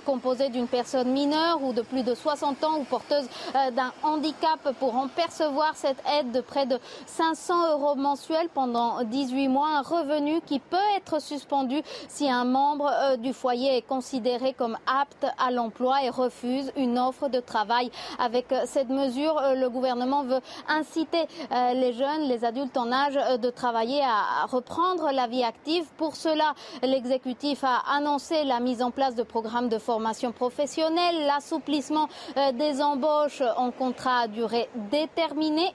composés 0.06 0.50
d'une 0.50 0.68
personne 0.68 1.12
mineure 1.12 1.64
ou 1.64 1.72
de 1.72 1.82
plus 1.82 2.04
de 2.04 2.14
60 2.14 2.62
ans 2.66 2.78
ou 2.80 2.84
porteuse 2.84 3.30
d'un 3.54 3.94
handicap 4.04 4.60
pourront 4.78 5.08
perdre 5.08 5.29
recevoir 5.30 5.76
cette 5.76 6.02
aide 6.20 6.32
de 6.32 6.42
près 6.42 6.66
de 6.66 6.80
500 7.06 7.72
euros 7.74 7.96
mensuels 7.96 8.50
pendant 8.54 9.04
18 9.04 9.48
mois, 9.48 9.70
un 9.78 9.82
revenu 9.82 10.42
qui 10.42 10.60
peut 10.60 10.78
être 10.98 11.22
suspendu 11.22 11.82
si 12.08 12.30
un 12.30 12.46
membre 12.46 12.92
euh, 12.92 13.16
du 13.18 13.34
foyer 13.34 13.78
est 13.78 13.82
considéré 13.84 14.54
comme 14.54 14.78
apte 14.88 15.28
à 15.38 15.52
l'emploi 15.52 16.04
et 16.04 16.10
refuse 16.10 16.72
une 16.76 16.98
offre 16.98 17.30
de 17.30 17.40
travail. 17.40 17.92
Avec 18.18 18.52
euh, 18.52 18.64
cette 18.66 18.90
mesure, 18.90 19.38
euh, 19.38 19.54
le 19.54 19.70
gouvernement 19.70 20.24
veut 20.24 20.42
inciter 20.68 21.28
les 21.74 21.94
jeunes, 21.94 22.24
les 22.24 22.44
adultes 22.46 22.78
en 22.78 22.92
âge 22.92 23.16
de 23.16 23.50
travailler 23.50 24.02
à 24.02 24.46
reprendre 24.46 25.12
la 25.12 25.28
vie 25.28 25.44
active. 25.44 25.86
Pour 25.98 26.16
cela, 26.16 26.54
l'exécutif 26.82 27.64
a 27.64 27.84
annoncé 27.96 28.44
la 28.44 28.60
mise 28.60 28.82
en 28.82 28.92
place 28.92 29.16
de 29.16 29.24
programmes 29.24 29.70
de 29.70 29.78
formation 29.78 30.32
professionnelle, 30.32 31.26
l'assouplissement 31.26 32.08
des 32.54 32.82
embauches 32.82 33.44
en 33.58 33.72
contrat 33.72 34.22
à 34.22 34.28
durée 34.28 34.70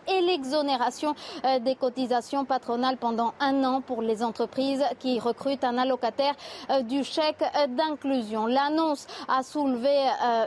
et 0.09 0.21
l'exonération 0.23 1.15
euh, 1.45 1.59
des 1.59 1.75
cotisations 1.75 2.45
patronales 2.45 2.97
pendant 2.97 3.35
un 3.41 3.63
an 3.65 3.83
pour 3.83 4.01
les 4.01 4.23
entreprises 4.23 4.83
qui 4.99 5.21
recrutent 5.21 5.65
un 5.65 5.77
allocataire 5.77 6.35
euh, 6.71 6.81
du 6.83 7.05
chèque 7.05 7.43
euh, 7.43 7.67
d'inclusion. 7.67 8.47
L'annonce 8.47 9.07
a 9.29 9.43
soulevé 9.43 9.95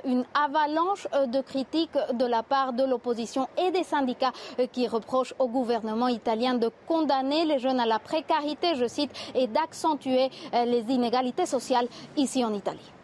une 0.06 0.26
avalanche 0.34 1.08
de 1.28 1.42
critiques 1.42 1.98
de 2.14 2.26
la 2.26 2.44
part 2.44 2.74
de 2.74 2.84
l'opposition 2.84 3.48
et 3.58 3.72
des 3.72 3.84
syndicats 3.84 4.32
qui 4.72 4.88
reprochent 4.88 5.34
au 5.40 5.48
gouvernement 5.48 6.08
italien 6.08 6.56
de 6.56 6.72
condamner 6.88 7.46
les 7.46 7.60
jeunes 7.60 7.80
à 7.80 7.86
la 7.86 8.00
précarité, 8.00 8.76
je 8.76 8.88
cite, 8.88 9.12
et 9.36 9.48
d'accentuer 9.48 10.30
les 10.54 10.84
inégalités 10.90 11.46
sociales 11.46 11.88
ici 12.16 12.44
en 12.44 12.54
Italie. 12.54 12.97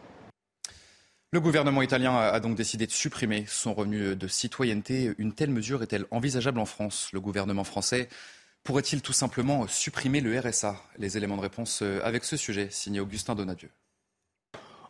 Le 1.33 1.41
gouvernement 1.41 1.81
italien 1.81 2.15
a 2.15 2.39
donc 2.39 2.55
décidé 2.55 2.85
de 2.85 2.91
supprimer 2.91 3.45
son 3.47 3.73
revenu 3.73 4.15
de 4.15 4.27
citoyenneté. 4.27 5.15
Une 5.17 5.33
telle 5.33 5.49
mesure 5.49 5.81
est-elle 5.81 6.05
envisageable 6.11 6.59
en 6.59 6.65
France? 6.65 7.09
Le 7.11 7.19
gouvernement 7.19 7.63
français 7.63 8.07
pourrait-il 8.63 9.01
tout 9.01 9.13
simplement 9.13 9.65
supprimer 9.65 10.21
le 10.21 10.39
RSA 10.39 10.75
Les 10.99 11.17
éléments 11.17 11.37
de 11.37 11.41
réponse 11.41 11.79
euh, 11.81 11.99
avec 12.03 12.23
ce 12.23 12.37
sujet, 12.37 12.67
signé 12.69 12.99
Augustin 12.99 13.33
Donadieu. 13.33 13.71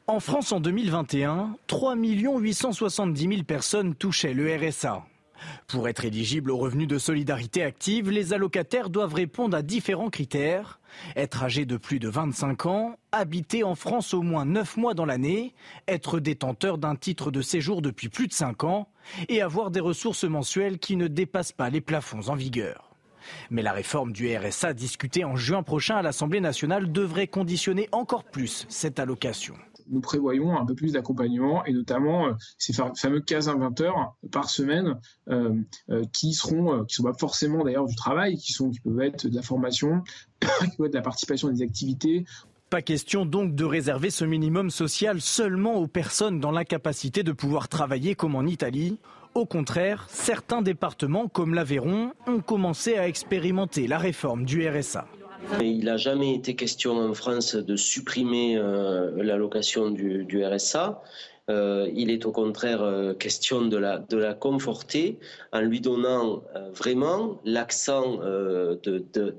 En 0.05 0.19
France, 0.19 0.51
en 0.51 0.59
2021, 0.59 1.55
3 1.67 1.95
870 1.95 3.21
000 3.21 3.43
personnes 3.43 3.95
touchaient 3.95 4.33
le 4.33 4.53
RSA. 4.53 5.05
Pour 5.67 5.87
être 5.87 6.05
éligible 6.05 6.51
au 6.51 6.57
revenu 6.57 6.87
de 6.87 6.97
solidarité 6.97 7.63
active, 7.63 8.09
les 8.09 8.33
allocataires 8.33 8.89
doivent 8.89 9.13
répondre 9.13 9.57
à 9.57 9.61
différents 9.61 10.09
critères. 10.09 10.79
Être 11.15 11.43
âgé 11.43 11.65
de 11.65 11.77
plus 11.77 11.99
de 11.99 12.07
25 12.07 12.65
ans, 12.67 12.95
habiter 13.11 13.63
en 13.63 13.75
France 13.75 14.13
au 14.13 14.21
moins 14.21 14.45
9 14.45 14.77
mois 14.77 14.93
dans 14.93 15.05
l'année, 15.05 15.55
être 15.87 16.19
détenteur 16.19 16.77
d'un 16.77 16.95
titre 16.95 17.31
de 17.31 17.41
séjour 17.41 17.81
depuis 17.81 18.09
plus 18.09 18.27
de 18.27 18.33
5 18.33 18.63
ans 18.63 18.89
et 19.27 19.41
avoir 19.41 19.71
des 19.71 19.79
ressources 19.79 20.23
mensuelles 20.23 20.79
qui 20.79 20.95
ne 20.95 21.07
dépassent 21.07 21.51
pas 21.51 21.69
les 21.69 21.81
plafonds 21.81 22.29
en 22.29 22.35
vigueur. 22.35 22.93
Mais 23.49 23.61
la 23.61 23.71
réforme 23.71 24.11
du 24.11 24.35
RSA 24.35 24.73
discutée 24.73 25.23
en 25.23 25.35
juin 25.35 25.63
prochain 25.63 25.95
à 25.95 26.01
l'Assemblée 26.01 26.41
nationale 26.41 26.91
devrait 26.91 27.27
conditionner 27.27 27.87
encore 27.91 28.25
plus 28.25 28.65
cette 28.69 28.99
allocation 28.99 29.55
nous 29.89 30.01
prévoyons 30.01 30.57
un 30.57 30.65
peu 30.65 30.75
plus 30.75 30.93
d'accompagnement 30.93 31.65
et 31.65 31.73
notamment 31.73 32.27
euh, 32.27 32.33
ces 32.57 32.73
fameux 32.73 33.19
15-20 33.19 33.83
heures 33.83 34.15
par 34.31 34.49
semaine 34.49 34.99
euh, 35.29 35.53
euh, 35.89 36.03
qui 36.11 36.33
seront, 36.33 36.85
qui 36.85 36.95
sont 36.95 37.03
pas 37.03 37.13
forcément 37.13 37.63
d'ailleurs 37.63 37.85
du 37.85 37.95
travail, 37.95 38.37
qui 38.37 38.53
sont, 38.53 38.69
qui 38.69 38.79
peuvent 38.79 39.01
être 39.01 39.27
de 39.27 39.35
la 39.35 39.41
formation, 39.41 40.01
qui 40.39 40.77
peuvent 40.77 40.87
être 40.87 40.93
de 40.93 40.97
la 40.97 41.01
participation 41.01 41.47
à 41.49 41.51
des 41.51 41.61
activités. 41.61 42.25
Pas 42.69 42.81
question 42.81 43.25
donc 43.25 43.53
de 43.53 43.65
réserver 43.65 44.09
ce 44.09 44.25
minimum 44.25 44.71
social 44.71 45.21
seulement 45.21 45.75
aux 45.75 45.87
personnes 45.87 46.39
dans 46.39 46.51
l'incapacité 46.51 47.21
de 47.21 47.31
pouvoir 47.31 47.67
travailler 47.67 48.15
comme 48.15 48.35
en 48.35 48.45
Italie. 48.45 48.97
Au 49.35 49.45
contraire, 49.45 50.07
certains 50.09 50.61
départements 50.61 51.27
comme 51.27 51.53
l'Aveyron 51.53 52.13
ont 52.27 52.39
commencé 52.39 52.97
à 52.97 53.07
expérimenter 53.07 53.87
la 53.87 53.97
réforme 53.97 54.45
du 54.45 54.67
RSA. 54.67 55.07
Il 55.61 55.85
n'a 55.85 55.97
jamais 55.97 56.33
été 56.33 56.55
question 56.55 56.97
en 56.97 57.13
France 57.13 57.55
de 57.55 57.75
supprimer 57.75 58.57
euh, 58.57 59.11
l'allocation 59.23 59.91
du, 59.91 60.43
RSA. 60.43 61.01
Euh, 61.49 61.89
il 61.93 62.09
est 62.09 62.25
au 62.25 62.31
contraire 62.31 62.81
euh, 62.81 63.13
question 63.13 63.65
de 63.65 63.75
la, 63.75 63.97
de 63.99 64.31
conforter 64.33 65.19
en 65.51 65.59
lui 65.59 65.81
donnant 65.81 66.41
vraiment 66.73 67.41
l'accent 67.43 68.19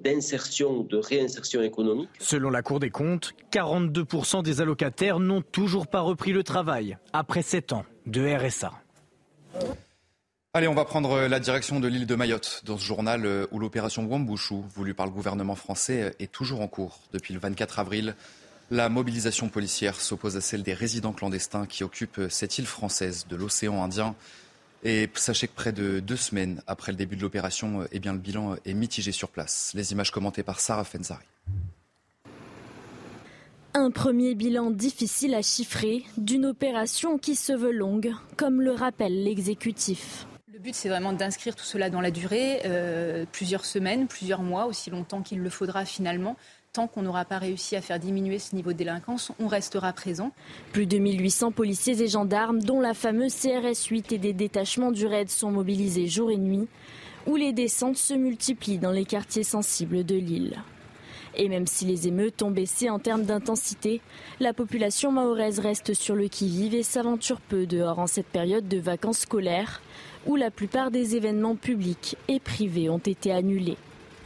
d'insertion, 0.04 0.82
de, 0.82 0.88
de 0.88 0.96
réinsertion 0.98 1.62
économique. 1.62 2.10
Selon 2.18 2.50
la 2.50 2.62
Cour 2.62 2.80
des 2.80 2.90
comptes, 2.90 3.32
42% 3.52 4.42
des 4.42 4.60
allocataires 4.60 5.18
n'ont 5.18 5.42
toujours 5.42 5.86
pas 5.86 6.00
repris 6.00 6.32
le 6.32 6.42
travail 6.42 6.98
après 7.12 7.42
7 7.42 7.72
ans 7.72 7.84
de 8.06 8.20
RSA. 8.22 8.72
Allez, 10.56 10.68
on 10.68 10.74
va 10.74 10.84
prendre 10.84 11.22
la 11.26 11.40
direction 11.40 11.80
de 11.80 11.88
l'île 11.88 12.06
de 12.06 12.14
Mayotte 12.14 12.62
dans 12.64 12.78
ce 12.78 12.84
journal 12.84 13.26
euh, 13.26 13.44
où 13.50 13.58
l'opération 13.58 14.04
Wambouchou, 14.04 14.64
voulue 14.72 14.94
par 14.94 15.04
le 15.04 15.10
gouvernement 15.10 15.56
français, 15.56 16.02
euh, 16.02 16.10
est 16.20 16.30
toujours 16.30 16.60
en 16.60 16.68
cours. 16.68 17.00
Depuis 17.12 17.34
le 17.34 17.40
24 17.40 17.80
avril, 17.80 18.14
la 18.70 18.88
mobilisation 18.88 19.48
policière 19.48 20.00
s'oppose 20.00 20.36
à 20.36 20.40
celle 20.40 20.62
des 20.62 20.72
résidents 20.72 21.12
clandestins 21.12 21.66
qui 21.66 21.82
occupent 21.82 22.20
euh, 22.20 22.28
cette 22.28 22.56
île 22.56 22.66
française 22.66 23.26
de 23.28 23.34
l'océan 23.34 23.82
Indien. 23.82 24.14
Et 24.84 25.10
sachez 25.14 25.48
que 25.48 25.56
près 25.56 25.72
de 25.72 25.98
deux 25.98 26.14
semaines 26.14 26.62
après 26.68 26.92
le 26.92 26.98
début 26.98 27.16
de 27.16 27.22
l'opération, 27.22 27.84
eh 27.90 27.98
bien, 27.98 28.12
le 28.12 28.20
bilan 28.20 28.54
est 28.64 28.74
mitigé 28.74 29.10
sur 29.10 29.30
place. 29.30 29.72
Les 29.74 29.90
images 29.90 30.12
commentées 30.12 30.44
par 30.44 30.60
Sarah 30.60 30.84
Fenzari. 30.84 31.24
Un 33.72 33.90
premier 33.90 34.36
bilan 34.36 34.70
difficile 34.70 35.34
à 35.34 35.42
chiffrer 35.42 36.04
d'une 36.16 36.46
opération 36.46 37.18
qui 37.18 37.34
se 37.34 37.52
veut 37.52 37.72
longue, 37.72 38.14
comme 38.36 38.62
le 38.62 38.70
rappelle 38.70 39.24
l'exécutif. 39.24 40.28
Le 40.64 40.70
but, 40.70 40.76
c'est 40.76 40.88
vraiment 40.88 41.12
d'inscrire 41.12 41.54
tout 41.54 41.64
cela 41.66 41.90
dans 41.90 42.00
la 42.00 42.10
durée, 42.10 42.62
euh, 42.64 43.26
plusieurs 43.30 43.66
semaines, 43.66 44.06
plusieurs 44.06 44.40
mois, 44.40 44.64
aussi 44.64 44.88
longtemps 44.88 45.20
qu'il 45.20 45.40
le 45.40 45.50
faudra 45.50 45.84
finalement. 45.84 46.36
Tant 46.72 46.86
qu'on 46.86 47.02
n'aura 47.02 47.26
pas 47.26 47.36
réussi 47.36 47.76
à 47.76 47.82
faire 47.82 47.98
diminuer 47.98 48.38
ce 48.38 48.54
niveau 48.54 48.72
de 48.72 48.78
délinquance, 48.78 49.30
on 49.38 49.46
restera 49.46 49.92
présent. 49.92 50.32
Plus 50.72 50.86
de 50.86 50.96
1800 50.96 51.52
policiers 51.52 52.00
et 52.00 52.08
gendarmes, 52.08 52.62
dont 52.62 52.80
la 52.80 52.94
fameuse 52.94 53.34
CRS 53.34 53.88
8 53.90 54.12
et 54.12 54.18
des 54.18 54.32
détachements 54.32 54.90
du 54.90 55.04
RAID 55.04 55.28
sont 55.28 55.50
mobilisés 55.50 56.06
jour 56.06 56.30
et 56.30 56.38
nuit, 56.38 56.66
où 57.26 57.36
les 57.36 57.52
descentes 57.52 57.98
se 57.98 58.14
multiplient 58.14 58.78
dans 58.78 58.90
les 58.90 59.04
quartiers 59.04 59.44
sensibles 59.44 60.02
de 60.02 60.16
l'île. 60.16 60.62
Et 61.36 61.48
même 61.48 61.66
si 61.66 61.84
les 61.84 62.08
émeutes 62.08 62.42
ont 62.42 62.50
baissé 62.50 62.88
en 62.88 62.98
termes 62.98 63.24
d'intensité, 63.24 64.00
la 64.40 64.54
population 64.54 65.12
mahoraise 65.12 65.58
reste 65.58 65.92
sur 65.92 66.14
le 66.14 66.28
qui-vive 66.28 66.74
et 66.74 66.84
s'aventure 66.84 67.40
peu 67.40 67.66
dehors 67.66 67.98
en 67.98 68.06
cette 68.06 68.28
période 68.28 68.68
de 68.68 68.78
vacances 68.78 69.20
scolaires 69.20 69.82
où 70.26 70.36
la 70.36 70.50
plupart 70.50 70.90
des 70.90 71.16
événements 71.16 71.56
publics 71.56 72.16
et 72.28 72.40
privés 72.40 72.88
ont 72.88 72.98
été 72.98 73.32
annulés. 73.32 73.76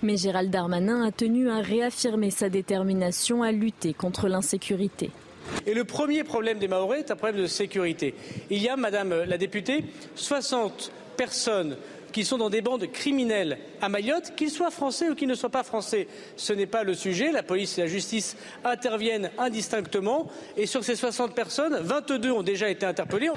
Mais 0.03 0.17
Gérald 0.17 0.51
Darmanin 0.51 1.05
a 1.05 1.11
tenu 1.11 1.51
à 1.51 1.61
réaffirmer 1.61 2.31
sa 2.31 2.49
détermination 2.49 3.43
à 3.43 3.51
lutter 3.51 3.95
contre 3.95 4.29
l'insécurité. 4.29 5.11
Et 5.67 5.75
le 5.75 5.85
premier 5.85 6.25
problème 6.25 6.59
des 6.59 6.69
Mahorais 6.69 7.01
est 7.01 7.11
un 7.11 7.17
problème 7.17 7.43
de 7.43 7.47
sécurité. 7.47 8.15
Il 8.51 8.63
y 8.63 8.69
a, 8.69 8.77
Madame 8.77 9.25
la 9.25 9.39
députée, 9.39 9.85
60 10.15 10.93
personnes 11.17 11.77
qui 12.13 12.25
sont 12.25 12.39
dans 12.39 12.51
des 12.51 12.63
bandes 12.63 12.87
criminelles 12.91 13.59
à 13.81 13.89
Mayotte, 13.89 14.35
qu'ils 14.37 14.51
soient 14.51 14.71
français 14.71 15.11
ou 15.11 15.15
qu'ils 15.15 15.29
ne 15.29 15.35
soient 15.35 15.51
pas 15.51 15.63
français. 15.63 16.09
Ce 16.37 16.53
n'est 16.53 16.67
pas 16.67 16.85
le 16.85 16.95
sujet. 16.95 17.33
La 17.33 17.43
police 17.43 17.77
et 17.79 17.83
la 17.83 17.87
justice 17.87 18.37
interviennent 18.65 19.31
indistinctement. 19.39 20.29
Et 20.57 20.67
sur 20.67 20.85
ces 20.85 20.97
60 20.97 21.35
personnes, 21.35 21.79
22 21.81 22.31
ont 22.31 22.43
déjà 22.43 22.71
été 22.71 22.87
interpellées. 22.87 23.31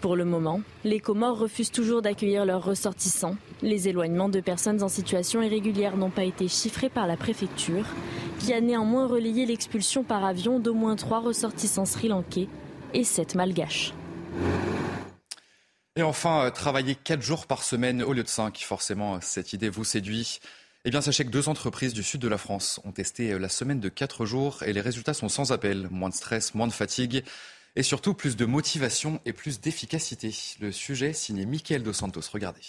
Pour 0.00 0.14
le 0.14 0.24
moment, 0.24 0.60
les 0.84 1.00
Comores 1.00 1.38
refusent 1.38 1.72
toujours 1.72 2.02
d'accueillir 2.02 2.44
leurs 2.44 2.64
ressortissants. 2.64 3.36
Les 3.62 3.88
éloignements 3.88 4.28
de 4.28 4.38
personnes 4.38 4.82
en 4.84 4.88
situation 4.88 5.42
irrégulière 5.42 5.96
n'ont 5.96 6.10
pas 6.10 6.22
été 6.22 6.46
chiffrés 6.46 6.88
par 6.88 7.08
la 7.08 7.16
préfecture, 7.16 7.84
qui 8.38 8.52
a 8.52 8.60
néanmoins 8.60 9.08
relayé 9.08 9.44
l'expulsion 9.44 10.04
par 10.04 10.24
avion 10.24 10.60
d'au 10.60 10.74
moins 10.74 10.94
trois 10.94 11.18
ressortissants 11.18 11.84
sri-lankais 11.84 12.46
et 12.94 13.02
sept 13.02 13.34
malgaches. 13.34 13.92
Et 15.96 16.02
enfin, 16.04 16.44
euh, 16.44 16.50
travailler 16.50 16.94
4 16.94 17.20
jours 17.20 17.48
par 17.48 17.64
semaine 17.64 18.04
au 18.04 18.12
lieu 18.12 18.22
de 18.22 18.28
5, 18.28 18.56
forcément, 18.58 19.16
euh, 19.16 19.18
cette 19.20 19.52
idée 19.52 19.68
vous 19.68 19.82
séduit. 19.82 20.38
Eh 20.84 20.90
bien, 20.90 21.00
sachez 21.00 21.24
que 21.24 21.30
deux 21.30 21.48
entreprises 21.48 21.92
du 21.92 22.04
sud 22.04 22.20
de 22.20 22.28
la 22.28 22.38
France 22.38 22.80
ont 22.84 22.92
testé 22.92 23.32
euh, 23.32 23.38
la 23.38 23.48
semaine 23.48 23.80
de 23.80 23.88
4 23.88 24.24
jours 24.24 24.62
et 24.62 24.72
les 24.72 24.80
résultats 24.80 25.12
sont 25.12 25.28
sans 25.28 25.50
appel. 25.50 25.88
Moins 25.90 26.08
de 26.08 26.14
stress, 26.14 26.54
moins 26.54 26.68
de 26.68 26.72
fatigue 26.72 27.24
et 27.78 27.84
surtout 27.84 28.12
plus 28.12 28.36
de 28.36 28.44
motivation 28.44 29.20
et 29.24 29.32
plus 29.32 29.60
d'efficacité. 29.60 30.34
Le 30.60 30.72
sujet 30.72 31.12
signé 31.12 31.46
Mickaël 31.46 31.84
Dos 31.84 31.92
Santos. 31.92 32.22
Regardez. 32.32 32.60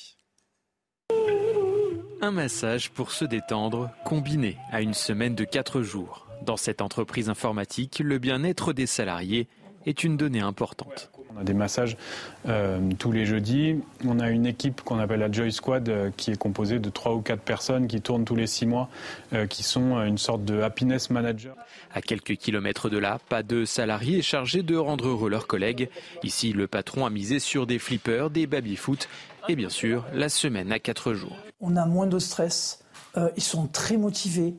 Un 2.21 2.29
massage 2.29 2.91
pour 2.91 3.11
se 3.11 3.25
détendre 3.25 3.89
combiné 4.05 4.57
à 4.71 4.81
une 4.81 4.93
semaine 4.93 5.33
de 5.33 5.45
4 5.45 5.81
jours. 5.81 6.27
Dans 6.43 6.57
cette 6.57 6.81
entreprise 6.81 7.27
informatique, 7.27 7.99
le 7.99 8.19
bien-être 8.19 8.71
des 8.71 8.85
salariés 8.85 9.47
est 9.87 10.03
une 10.03 10.15
donnée 10.15 10.41
importante. 10.41 11.09
On 11.39 11.43
a 11.43 11.45
des 11.45 11.53
massages 11.53 11.95
euh, 12.49 12.81
tous 12.99 13.13
les 13.13 13.25
jeudis. 13.25 13.77
On 14.05 14.19
a 14.19 14.29
une 14.29 14.45
équipe 14.45 14.81
qu'on 14.81 14.99
appelle 14.99 15.21
la 15.21 15.31
Joy 15.31 15.53
Squad 15.53 15.87
euh, 15.87 16.11
qui 16.17 16.31
est 16.31 16.37
composée 16.37 16.79
de 16.79 16.89
trois 16.89 17.15
ou 17.15 17.21
quatre 17.21 17.41
personnes 17.41 17.87
qui 17.87 18.01
tournent 18.01 18.25
tous 18.25 18.35
les 18.35 18.45
six 18.45 18.65
mois, 18.65 18.89
euh, 19.31 19.47
qui 19.47 19.63
sont 19.63 20.03
une 20.03 20.17
sorte 20.17 20.43
de 20.43 20.61
happiness 20.61 21.09
manager. 21.09 21.55
À 21.93 22.01
quelques 22.01 22.35
kilomètres 22.35 22.89
de 22.89 22.97
là, 22.97 23.19
pas 23.29 23.41
de 23.41 23.63
salariés 23.63 24.21
chargés 24.21 24.63
de 24.63 24.75
rendre 24.75 25.07
heureux 25.07 25.29
leurs 25.29 25.47
collègues. 25.47 25.89
Ici, 26.23 26.51
le 26.51 26.67
patron 26.67 27.05
a 27.05 27.09
misé 27.09 27.39
sur 27.39 27.65
des 27.65 27.79
flippers, 27.79 28.29
des 28.29 28.45
baby-foot 28.45 29.07
et 29.47 29.55
bien 29.55 29.69
sûr 29.69 30.05
la 30.13 30.27
semaine 30.27 30.73
à 30.73 30.79
quatre 30.79 31.13
jours. 31.13 31.37
On 31.61 31.77
a 31.77 31.85
moins 31.85 32.07
de 32.07 32.19
stress, 32.19 32.83
ils 33.37 33.43
sont 33.43 33.67
très 33.67 33.95
motivés, 33.95 34.55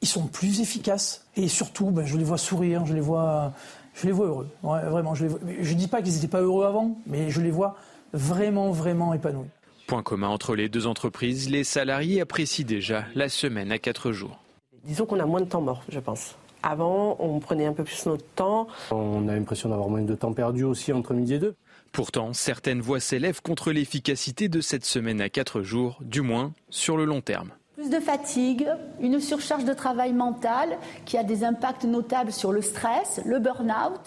ils 0.00 0.08
sont 0.08 0.26
plus 0.26 0.60
efficaces 0.60 1.26
et 1.36 1.48
surtout, 1.48 1.90
ben, 1.90 2.06
je 2.06 2.16
les 2.16 2.24
vois 2.24 2.38
sourire, 2.38 2.86
je 2.86 2.94
les 2.94 3.00
vois 3.00 3.52
je 3.94 4.06
les 4.06 4.12
vois 4.12 4.26
heureux. 4.26 4.48
vraiment, 4.62 5.14
je 5.14 5.26
ne 5.26 5.74
dis 5.74 5.88
pas 5.88 6.02
qu'ils 6.02 6.14
n'étaient 6.14 6.28
pas 6.28 6.42
heureux 6.42 6.64
avant, 6.64 6.96
mais 7.06 7.30
je 7.30 7.40
les 7.40 7.50
vois 7.50 7.76
vraiment, 8.12 8.70
vraiment 8.70 9.14
épanouis. 9.14 9.48
Point 9.86 10.02
commun 10.02 10.28
entre 10.28 10.54
les 10.56 10.68
deux 10.68 10.86
entreprises, 10.86 11.50
les 11.50 11.64
salariés 11.64 12.20
apprécient 12.20 12.66
déjà 12.66 13.04
la 13.14 13.28
semaine 13.28 13.70
à 13.70 13.78
quatre 13.78 14.12
jours. 14.12 14.38
Disons 14.84 15.06
qu'on 15.06 15.20
a 15.20 15.26
moins 15.26 15.40
de 15.40 15.46
temps 15.46 15.60
mort, 15.60 15.82
je 15.88 16.00
pense. 16.00 16.36
Avant, 16.62 17.16
on 17.18 17.40
prenait 17.40 17.66
un 17.66 17.74
peu 17.74 17.84
plus 17.84 18.06
notre 18.06 18.24
temps. 18.34 18.66
On 18.90 19.28
a 19.28 19.34
l'impression 19.34 19.68
d'avoir 19.68 19.90
moins 19.90 20.00
de 20.00 20.14
temps 20.14 20.32
perdu 20.32 20.64
aussi 20.64 20.92
entre 20.92 21.12
midi 21.12 21.34
et 21.34 21.38
deux. 21.38 21.54
Pourtant, 21.92 22.32
certaines 22.32 22.80
voix 22.80 23.00
s'élèvent 23.00 23.42
contre 23.42 23.70
l'efficacité 23.70 24.48
de 24.48 24.60
cette 24.60 24.84
semaine 24.84 25.20
à 25.20 25.28
quatre 25.28 25.62
jours, 25.62 25.98
du 26.00 26.22
moins 26.22 26.52
sur 26.70 26.96
le 26.96 27.04
long 27.04 27.20
terme. 27.20 27.50
Plus 27.84 27.90
de 27.90 28.00
fatigue, 28.00 28.66
une 28.98 29.20
surcharge 29.20 29.66
de 29.66 29.74
travail 29.74 30.14
mental 30.14 30.78
qui 31.04 31.18
a 31.18 31.22
des 31.22 31.44
impacts 31.44 31.84
notables 31.84 32.32
sur 32.32 32.50
le 32.50 32.62
stress, 32.62 33.20
le 33.26 33.38
burn-out. 33.40 34.00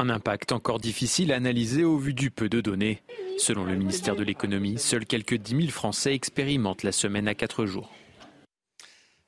Un 0.00 0.10
impact 0.10 0.50
encore 0.50 0.80
difficile 0.80 1.32
à 1.32 1.36
analyser 1.36 1.84
au 1.84 1.96
vu 1.96 2.12
du 2.12 2.32
peu 2.32 2.48
de 2.48 2.60
données. 2.60 3.02
Selon 3.38 3.62
le 3.62 3.76
ministère 3.76 4.16
de 4.16 4.24
l'économie, 4.24 4.78
seuls 4.80 5.06
quelques 5.06 5.36
10 5.36 5.56
000 5.58 5.68
Français 5.68 6.12
expérimentent 6.12 6.82
la 6.82 6.90
semaine 6.90 7.28
à 7.28 7.36
4 7.36 7.66
jours. 7.66 7.88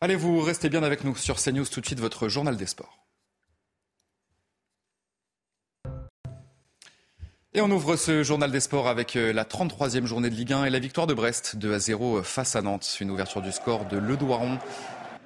Allez, 0.01 0.17
vous 0.17 0.41
restez 0.41 0.69
bien 0.69 0.83
avec 0.83 1.05
nous 1.05 1.15
sur 1.15 1.37
CNews 1.37 1.67
tout 1.67 1.81
de 1.81 1.87
suite, 1.87 2.01
votre 2.01 2.29
journal 2.29 2.57
des 2.57 2.67
sports. 2.67 3.02
Et 7.55 7.61
on 7.61 7.71
ouvre 7.71 7.97
ce 7.97 8.23
journal 8.23 8.51
des 8.51 8.61
sports 8.61 8.89
avec 8.89 9.15
euh, 9.15 9.31
la 9.31 9.45
33e 9.45 10.07
journée 10.07 10.31
de 10.31 10.35
Ligue 10.35 10.55
1 10.55 10.65
et 10.65 10.71
la 10.71 10.79
victoire 10.79 11.07
de 11.07 11.13
Brest 11.13 11.57
2 11.57 11.75
à 11.75 11.79
0 11.79 12.23
face 12.23 12.57
à 12.57 12.63
Nantes. 12.63 12.97
Une 12.99 13.11
ouverture 13.11 13.43
du 13.43 13.53
score 13.53 13.85
de 13.85 13.99
Le 13.99 14.17
Douaron. 14.17 14.57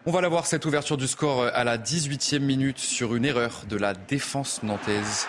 On 0.07 0.11
va 0.11 0.21
la 0.21 0.29
voir 0.29 0.45
cette 0.45 0.65
ouverture 0.67 0.97
du 0.97 1.07
score 1.07 1.43
euh, 1.43 1.51
à 1.55 1.63
la 1.63 1.79
18e 1.79 2.41
minute 2.41 2.81
sur 2.81 3.15
une 3.15 3.25
erreur 3.25 3.63
de 3.69 3.77
la 3.77 3.95
défense 3.95 4.65
nantaise. 4.65 5.29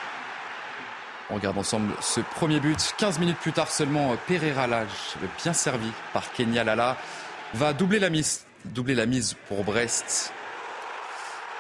On 1.29 1.35
regarde 1.35 1.59
ensemble 1.59 1.93
ce 2.01 2.19
premier 2.19 2.59
but. 2.59 2.95
15 2.97 3.19
minutes 3.19 3.37
plus 3.37 3.53
tard 3.53 3.69
seulement, 3.69 4.13
euh, 4.13 4.15
Pereira 4.27 4.65
Lage, 4.65 4.89
bien 5.43 5.53
servi 5.53 5.91
par 6.13 6.33
Kenya 6.33 6.63
Lala, 6.63 6.97
va 7.53 7.73
doubler 7.73 7.99
la 7.99 8.09
mise, 8.09 8.43
doubler 8.65 8.95
la 8.95 9.05
mise 9.05 9.35
pour 9.47 9.63
Brest. 9.63 10.33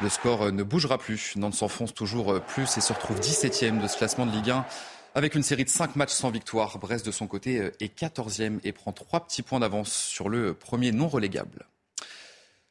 Le 0.01 0.09
score 0.09 0.51
ne 0.51 0.63
bougera 0.63 0.97
plus. 0.97 1.35
Nantes 1.35 1.53
s'enfonce 1.53 1.93
toujours 1.93 2.41
plus 2.41 2.75
et 2.77 2.81
se 2.81 2.91
retrouve 2.91 3.19
17e 3.19 3.79
de 3.79 3.87
ce 3.87 3.97
classement 3.97 4.25
de 4.25 4.31
Ligue 4.31 4.49
1 4.49 4.65
avec 5.15 5.35
une 5.35 5.43
série 5.43 5.63
de 5.63 5.69
5 5.69 5.95
matchs 5.95 6.11
sans 6.11 6.29
victoire, 6.29 6.77
Brest 6.77 7.05
de 7.05 7.11
son 7.11 7.27
côté 7.27 7.59
euh, 7.59 7.71
est 7.79 7.97
14e 7.97 8.59
et 8.63 8.71
prend 8.71 8.91
3 8.91 9.25
petits 9.25 9.41
points 9.41 9.59
d'avance 9.59 9.91
sur 9.91 10.29
le 10.29 10.53
premier 10.53 10.91
non 10.91 11.07
relégable. 11.07 11.65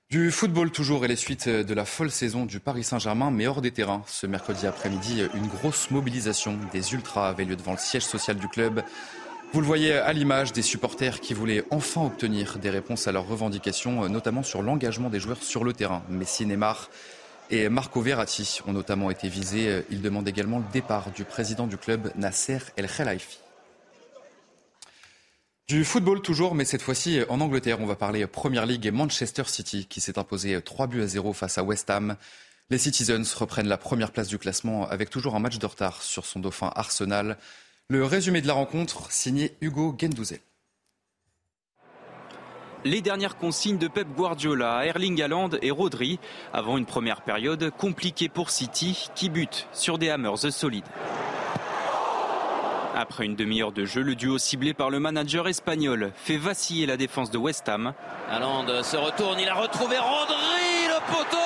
Du 0.08 0.30
football 0.30 0.70
toujours 0.70 1.04
et 1.04 1.08
les 1.08 1.16
suites 1.16 1.48
euh, 1.48 1.64
de 1.64 1.74
la 1.74 1.84
folle 1.84 2.12
saison 2.12 2.46
du 2.46 2.60
Paris 2.60 2.84
Saint-Germain, 2.84 3.32
mais 3.32 3.48
hors 3.48 3.60
des 3.60 3.72
terrains. 3.72 4.04
Ce 4.06 4.26
mercredi 4.26 4.66
après-midi, 4.66 5.22
euh, 5.22 5.28
une 5.34 5.48
grosse 5.48 5.90
mobilisation 5.90 6.58
des 6.72 6.92
ultras 6.92 7.28
avait 7.28 7.44
lieu 7.44 7.56
devant 7.56 7.72
le 7.72 7.78
siège 7.78 8.04
social 8.04 8.36
du 8.36 8.46
club. 8.46 8.84
Vous 9.52 9.60
le 9.60 9.66
voyez 9.66 9.94
à 9.94 10.12
l'image 10.12 10.52
des 10.52 10.62
supporters 10.62 11.20
qui 11.20 11.34
voulaient 11.34 11.64
enfin 11.70 12.04
obtenir 12.04 12.58
des 12.58 12.70
réponses 12.70 13.08
à 13.08 13.12
leurs 13.12 13.26
revendications, 13.26 14.08
notamment 14.08 14.42
sur 14.42 14.62
l'engagement 14.62 15.08
des 15.08 15.20
joueurs 15.20 15.42
sur 15.42 15.64
le 15.64 15.72
terrain. 15.72 16.02
Messi, 16.08 16.46
Neymar 16.46 16.90
et 17.50 17.68
Marco 17.68 18.00
Verratti 18.00 18.60
ont 18.66 18.72
notamment 18.72 19.10
été 19.10 19.28
visés. 19.28 19.84
Ils 19.90 20.02
demandent 20.02 20.28
également 20.28 20.58
le 20.58 20.64
départ 20.72 21.10
du 21.10 21.24
président 21.24 21.66
du 21.66 21.76
club, 21.76 22.12
Nasser 22.16 22.58
El 22.76 22.88
Khelaifi. 22.88 23.38
Du 25.68 25.84
football 25.84 26.22
toujours, 26.22 26.54
mais 26.54 26.64
cette 26.64 26.82
fois-ci 26.82 27.20
en 27.28 27.40
Angleterre. 27.40 27.80
On 27.80 27.86
va 27.86 27.96
parler 27.96 28.24
Première 28.28 28.66
League 28.66 28.86
et 28.86 28.92
Manchester 28.92 29.42
City 29.46 29.86
qui 29.86 30.00
s'est 30.00 30.18
imposé 30.18 30.60
3 30.62 30.86
buts 30.86 31.02
à 31.02 31.08
0 31.08 31.32
face 31.32 31.58
à 31.58 31.64
West 31.64 31.90
Ham. 31.90 32.16
Les 32.70 32.78
Citizens 32.78 33.34
reprennent 33.36 33.68
la 33.68 33.76
première 33.76 34.12
place 34.12 34.28
du 34.28 34.38
classement 34.38 34.88
avec 34.88 35.10
toujours 35.10 35.34
un 35.34 35.40
match 35.40 35.58
de 35.58 35.66
retard 35.66 36.02
sur 36.02 36.24
son 36.24 36.38
dauphin 36.38 36.70
Arsenal. 36.74 37.36
Le 37.88 38.04
résumé 38.04 38.42
de 38.42 38.46
la 38.46 38.52
rencontre 38.52 39.10
signé 39.10 39.56
Hugo 39.60 39.96
Gendouzel. 40.00 40.40
Les 42.84 43.00
dernières 43.00 43.36
consignes 43.36 43.78
de 43.78 43.88
Pep 43.88 44.06
Guardiola, 44.16 44.86
Erling 44.86 45.20
Haaland 45.20 45.50
et 45.62 45.70
Rodri 45.70 46.18
avant 46.52 46.76
une 46.76 46.86
première 46.86 47.22
période 47.22 47.70
compliquée 47.76 48.28
pour 48.28 48.50
City 48.50 49.08
qui 49.14 49.28
bute 49.28 49.66
sur 49.72 49.98
des 49.98 50.10
hammers 50.10 50.52
solides. 50.52 50.84
Après 52.94 53.26
une 53.26 53.36
demi-heure 53.36 53.72
de 53.72 53.84
jeu, 53.84 54.00
le 54.02 54.14
duo 54.14 54.38
ciblé 54.38 54.72
par 54.72 54.88
le 54.88 55.00
manager 55.00 55.48
espagnol 55.48 56.12
fait 56.16 56.38
vaciller 56.38 56.86
la 56.86 56.96
défense 56.96 57.30
de 57.30 57.38
West 57.38 57.68
Ham. 57.68 57.92
Haaland 58.30 58.82
se 58.82 58.96
retourne, 58.96 59.38
il 59.38 59.48
a 59.48 59.54
retrouvé 59.54 59.98
Rodri, 59.98 60.86
le 60.88 61.12
poteau, 61.12 61.36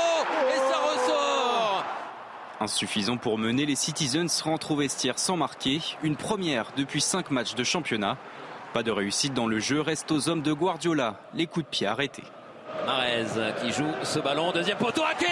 et 0.48 0.58
ça 0.70 0.78
ressort 0.78 1.84
Insuffisant 2.60 3.16
pour 3.16 3.38
mener, 3.38 3.66
les 3.66 3.74
Citizens 3.74 4.42
rentrent 4.44 4.72
au 4.72 4.76
vestiaire 4.76 5.18
sans 5.18 5.36
marquer, 5.36 5.80
une 6.02 6.16
première 6.16 6.66
depuis 6.76 7.00
cinq 7.00 7.30
matchs 7.30 7.54
de 7.54 7.64
championnat. 7.64 8.18
Pas 8.72 8.82
de 8.82 8.90
réussite 8.90 9.34
dans 9.34 9.46
le 9.46 9.58
jeu, 9.58 9.80
reste 9.80 10.10
aux 10.12 10.28
hommes 10.28 10.42
de 10.42 10.52
Guardiola, 10.52 11.16
les 11.34 11.46
coups 11.46 11.66
de 11.66 11.70
pied 11.70 11.86
arrêtés. 11.86 12.24
Marez 12.86 13.26
qui 13.60 13.72
joue 13.72 13.92
ce 14.02 14.18
ballon, 14.20 14.52
deuxième 14.52 14.78
poteau, 14.78 15.02
Ake 15.02 15.26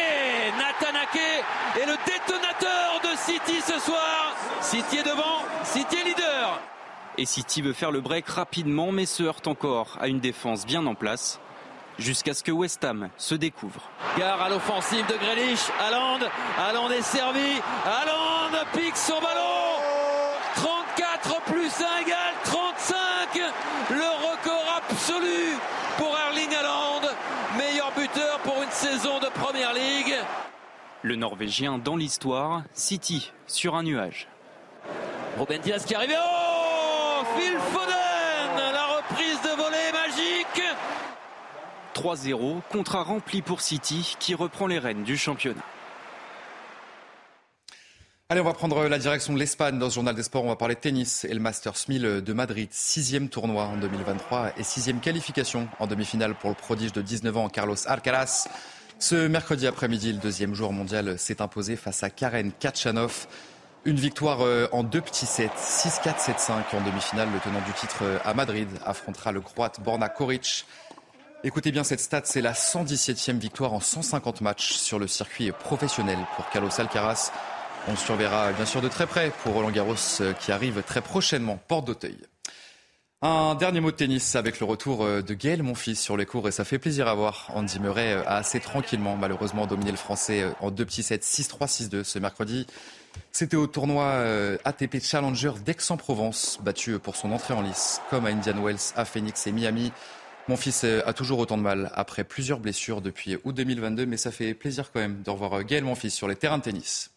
Nathan 0.57 0.99
Ake 0.99 1.45
est 1.81 1.87
le 1.87 1.97
détonateur 2.05 3.01
de 3.03 3.17
City 3.17 3.61
ce 3.61 3.79
soir. 3.79 4.35
City 4.61 4.99
est 4.99 5.05
devant, 5.05 5.45
City 5.65 5.97
est 5.97 6.05
leader. 6.09 6.61
Et 7.17 7.27
City 7.27 7.63
veut 7.63 7.73
faire 7.73 7.91
le 7.91 8.01
break 8.01 8.29
rapidement, 8.29 8.93
mais 8.93 9.07
se 9.07 9.23
heurte 9.23 9.47
encore 9.47 9.97
à 10.01 10.09
une 10.09 10.21
défense 10.21 10.67
bien 10.67 10.85
en 10.87 10.95
place. 10.95 11.41
Jusqu'à 11.99 12.33
ce 12.33 12.45
que 12.45 12.53
West 12.53 12.85
Ham 12.85 13.09
se 13.17 13.35
découvre. 13.35 13.83
Gare 14.17 14.41
à 14.41 14.49
l'offensive 14.49 15.05
de 15.07 15.15
Grealish. 15.17 15.65
Haaland. 15.81 16.21
Haaland 16.57 16.91
est 16.93 17.03
servi. 17.03 17.61
Haaland 17.85 18.65
pique 18.73 18.97
son 18.97 19.21
ballon. 19.21 19.81
34 20.55 21.43
plus 21.43 21.73
1 21.81 22.03
égale 22.03 22.35
35. 22.45 22.97
Le 23.91 24.31
record 24.31 24.83
absolu 24.89 25.57
pour 25.97 26.17
Erling 26.29 26.55
Haaland. 26.55 27.01
Meilleur 27.57 27.91
buteur 27.97 28.39
pour 28.45 28.63
une 28.63 28.71
saison 28.71 29.19
de 29.19 29.27
Première 29.27 29.73
Ligue. 29.73 30.15
Le 31.09 31.17
Norvégien 31.17 31.79
dans 31.79 31.97
l'histoire, 31.97 32.65
City 32.75 33.33
sur 33.47 33.77
un 33.77 33.83
nuage. 33.83 34.29
Ruben 35.39 35.59
Diaz 35.63 35.87
qui 35.87 35.95
arrive. 35.95 36.13
Oh 36.15 37.25
Phil 37.35 37.57
Foden 37.73 38.73
La 38.75 38.87
reprise 38.99 39.41
de 39.41 39.57
volée 39.57 39.91
magique 39.95 40.63
3-0. 41.95 42.61
Contrat 42.71 43.05
rempli 43.05 43.41
pour 43.41 43.63
City 43.63 44.17
qui 44.21 44.35
reprend 44.35 44.67
les 44.67 44.79
rênes 44.79 45.03
du 45.03 45.17
championnat. 45.17 45.63
Allez, 48.29 48.43
on 48.43 48.45
va 48.45 48.53
prendre 48.53 48.87
la 48.87 48.99
direction 48.99 49.33
de 49.33 49.39
l'Espagne. 49.39 49.79
Dans 49.79 49.89
ce 49.89 49.95
journal 49.95 50.15
des 50.15 50.25
sports, 50.25 50.45
on 50.45 50.49
va 50.49 50.57
parler 50.57 50.75
de 50.75 50.81
tennis 50.81 51.25
et 51.25 51.33
le 51.33 51.41
Masters 51.41 51.87
1000 51.89 52.03
de 52.23 52.33
Madrid. 52.35 52.69
Sixième 52.71 53.31
tournoi 53.31 53.65
en 53.65 53.79
2023 53.79 54.59
et 54.59 54.63
sixième 54.63 55.01
qualification 55.01 55.69
en 55.79 55.87
demi-finale 55.87 56.35
pour 56.35 56.51
le 56.51 56.55
prodige 56.55 56.93
de 56.93 57.01
19 57.01 57.35
ans, 57.39 57.49
Carlos 57.49 57.77
Alcaraz. 57.87 58.47
Ce 59.01 59.29
mercredi 59.29 59.69
après-midi, 59.69 60.13
le 60.13 60.19
deuxième 60.19 60.55
jour 60.55 60.73
mondial 60.73 61.19
s'est 61.21 61.41
imposé 61.41 61.77
face 61.77 62.03
à 62.03 62.11
Karen 62.11 62.51
Kachanov. 62.51 63.29
Une 63.85 63.97
victoire 63.97 64.41
euh, 64.41 64.67
en 64.73 64.83
deux 64.83 65.01
petits 65.01 65.25
sets, 65.25 65.53
6-4, 65.57 66.19
7-5 66.19 66.77
en 66.77 66.81
demi-finale. 66.81 67.29
Le 67.33 67.39
tenant 67.39 67.65
du 67.65 67.73
titre 67.75 67.99
euh, 68.03 68.19
à 68.25 68.35
Madrid 68.35 68.69
affrontera 68.85 69.31
le 69.31 69.41
croate 69.41 69.81
Borna 69.81 70.09
Koric. 70.09 70.67
Écoutez 71.45 71.71
bien 71.71 71.85
cette 71.85 72.01
stat, 72.01 72.23
c'est 72.25 72.41
la 72.41 72.55
117e 72.55 73.39
victoire 73.39 73.73
en 73.73 73.79
150 73.79 74.41
matchs 74.41 74.73
sur 74.73 74.99
le 74.99 75.07
circuit 75.07 75.53
professionnel 75.53 76.19
pour 76.35 76.51
Carlos 76.51 76.69
Alcaraz. 76.77 77.31
On 77.87 77.95
surveillera 77.95 78.51
bien 78.53 78.67
sûr 78.67 78.81
de 78.81 78.89
très 78.89 79.07
près 79.07 79.31
pour 79.45 79.55
Roland 79.55 79.71
Garros 79.71 79.95
euh, 80.21 80.33
qui 80.33 80.51
arrive 80.51 80.83
très 80.83 81.03
prochainement, 81.03 81.57
porte 81.69 81.87
d'Auteuil. 81.87 82.19
Un 83.21 83.57
dernier 83.57 83.81
mot 83.81 83.91
de 83.91 83.97
tennis 83.97 84.37
avec 84.37 84.61
le 84.61 84.67
retour 84.67 85.03
euh, 85.03 85.23
de 85.23 85.35
Gaël 85.35 85.61
fils 85.75 86.01
sur 86.01 86.17
les 86.17 86.25
cours 86.25 86.47
et 86.47 86.53
ça 86.53 86.65
fait 86.65 86.79
plaisir 86.79 87.09
à 87.09 87.15
voir. 87.15 87.51
Andy 87.53 87.81
Murray 87.81 88.13
a 88.13 88.37
assez 88.37 88.61
tranquillement 88.61 89.17
malheureusement 89.17 89.67
dominé 89.67 89.91
le 89.91 89.97
français 89.97 90.43
euh, 90.43 90.53
en 90.61 90.71
deux 90.71 90.85
petits 90.85 91.03
sets 91.03 91.17
6-3, 91.17 91.67
6-2 91.67 92.05
ce 92.05 92.21
mercredi. 92.21 92.69
C'était 93.33 93.57
au 93.57 93.67
tournoi 93.67 94.23
ATP 94.65 95.03
Challenger 95.03 95.51
d'Aix-en-Provence, 95.65 96.61
battu 96.63 97.01
pour 97.01 97.17
son 97.17 97.33
entrée 97.33 97.55
en 97.55 97.63
lice, 97.63 98.01
comme 98.09 98.27
à 98.27 98.29
Indian 98.29 98.63
Wells, 98.63 98.93
à 98.95 99.05
Phoenix 99.05 99.49
et 99.49 99.53
Miami. 99.53 99.91
Mon 100.47 100.57
fils 100.57 100.85
a 100.85 101.13
toujours 101.13 101.41
autant 101.41 101.57
de 101.57 101.63
mal 101.63 101.91
après 101.95 102.23
plusieurs 102.23 102.61
blessures 102.61 103.01
depuis 103.01 103.37
août 103.43 103.53
2022, 103.53 104.07
mais 104.07 104.17
ça 104.17 104.31
fait 104.31 104.55
plaisir 104.55 104.93
quand 104.93 105.01
même 105.01 105.23
de 105.23 105.31
revoir 105.31 105.65
Gaël 105.65 105.85
fils 105.97 106.15
sur 106.15 106.29
les 106.29 106.37
terrains 106.37 106.59
de 106.59 106.63
tennis. 106.63 107.11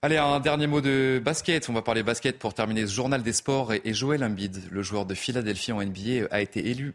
Allez, 0.00 0.16
un 0.16 0.38
dernier 0.38 0.68
mot 0.68 0.80
de 0.80 1.20
basket. 1.24 1.68
On 1.68 1.72
va 1.72 1.82
parler 1.82 2.04
basket 2.04 2.38
pour 2.38 2.54
terminer 2.54 2.86
ce 2.86 2.92
journal 2.92 3.24
des 3.24 3.32
sports. 3.32 3.72
Et 3.72 3.94
Joël 3.94 4.22
Embiid, 4.22 4.70
le 4.70 4.80
joueur 4.84 5.06
de 5.06 5.14
Philadelphie 5.14 5.72
en 5.72 5.82
NBA, 5.82 6.28
a 6.30 6.40
été 6.40 6.68
élu, 6.68 6.94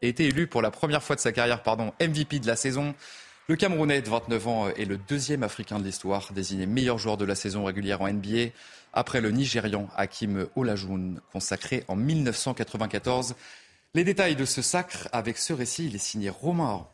a 0.00 0.06
été 0.06 0.26
élu 0.26 0.46
pour 0.46 0.62
la 0.62 0.70
première 0.70 1.02
fois 1.02 1.16
de 1.16 1.20
sa 1.20 1.32
carrière 1.32 1.64
pardon, 1.64 1.92
MVP 2.00 2.38
de 2.38 2.46
la 2.46 2.54
saison. 2.54 2.94
Le 3.48 3.56
Camerounais 3.56 4.00
de 4.00 4.08
29 4.08 4.46
ans 4.46 4.68
est 4.68 4.84
le 4.84 4.96
deuxième 4.96 5.42
Africain 5.42 5.80
de 5.80 5.84
l'histoire 5.84 6.32
désigné 6.32 6.66
meilleur 6.66 6.98
joueur 6.98 7.16
de 7.16 7.24
la 7.24 7.34
saison 7.34 7.64
régulière 7.64 8.00
en 8.00 8.08
NBA 8.08 8.50
après 8.92 9.20
le 9.20 9.32
Nigérian 9.32 9.88
Hakim 9.96 10.46
Olajuwon 10.54 11.16
consacré 11.32 11.82
en 11.88 11.96
1994. 11.96 13.34
Les 13.94 14.04
détails 14.04 14.36
de 14.36 14.44
ce 14.44 14.62
sacre 14.62 15.08
avec 15.10 15.38
ce 15.38 15.52
récit, 15.52 15.86
il 15.86 15.96
est 15.96 15.98
signé 15.98 16.30
Romain 16.30 16.86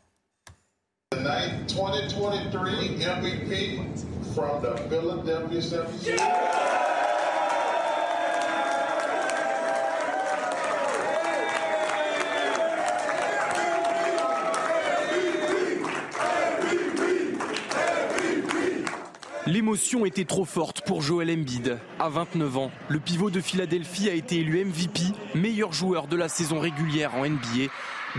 L'émotion 19.45 20.05
était 20.05 20.23
trop 20.23 20.45
forte 20.45 20.81
pour 20.81 21.01
Joel 21.01 21.29
Embiid. 21.29 21.77
À 21.99 22.09
29 22.09 22.57
ans, 22.57 22.71
le 22.87 22.99
pivot 22.99 23.29
de 23.29 23.41
Philadelphie 23.41 24.09
a 24.09 24.13
été 24.13 24.37
élu 24.37 24.63
MVP, 24.65 25.01
meilleur 25.35 25.73
joueur 25.73 26.07
de 26.07 26.15
la 26.15 26.29
saison 26.29 26.59
régulière 26.59 27.13
en 27.15 27.27
NBA 27.27 27.69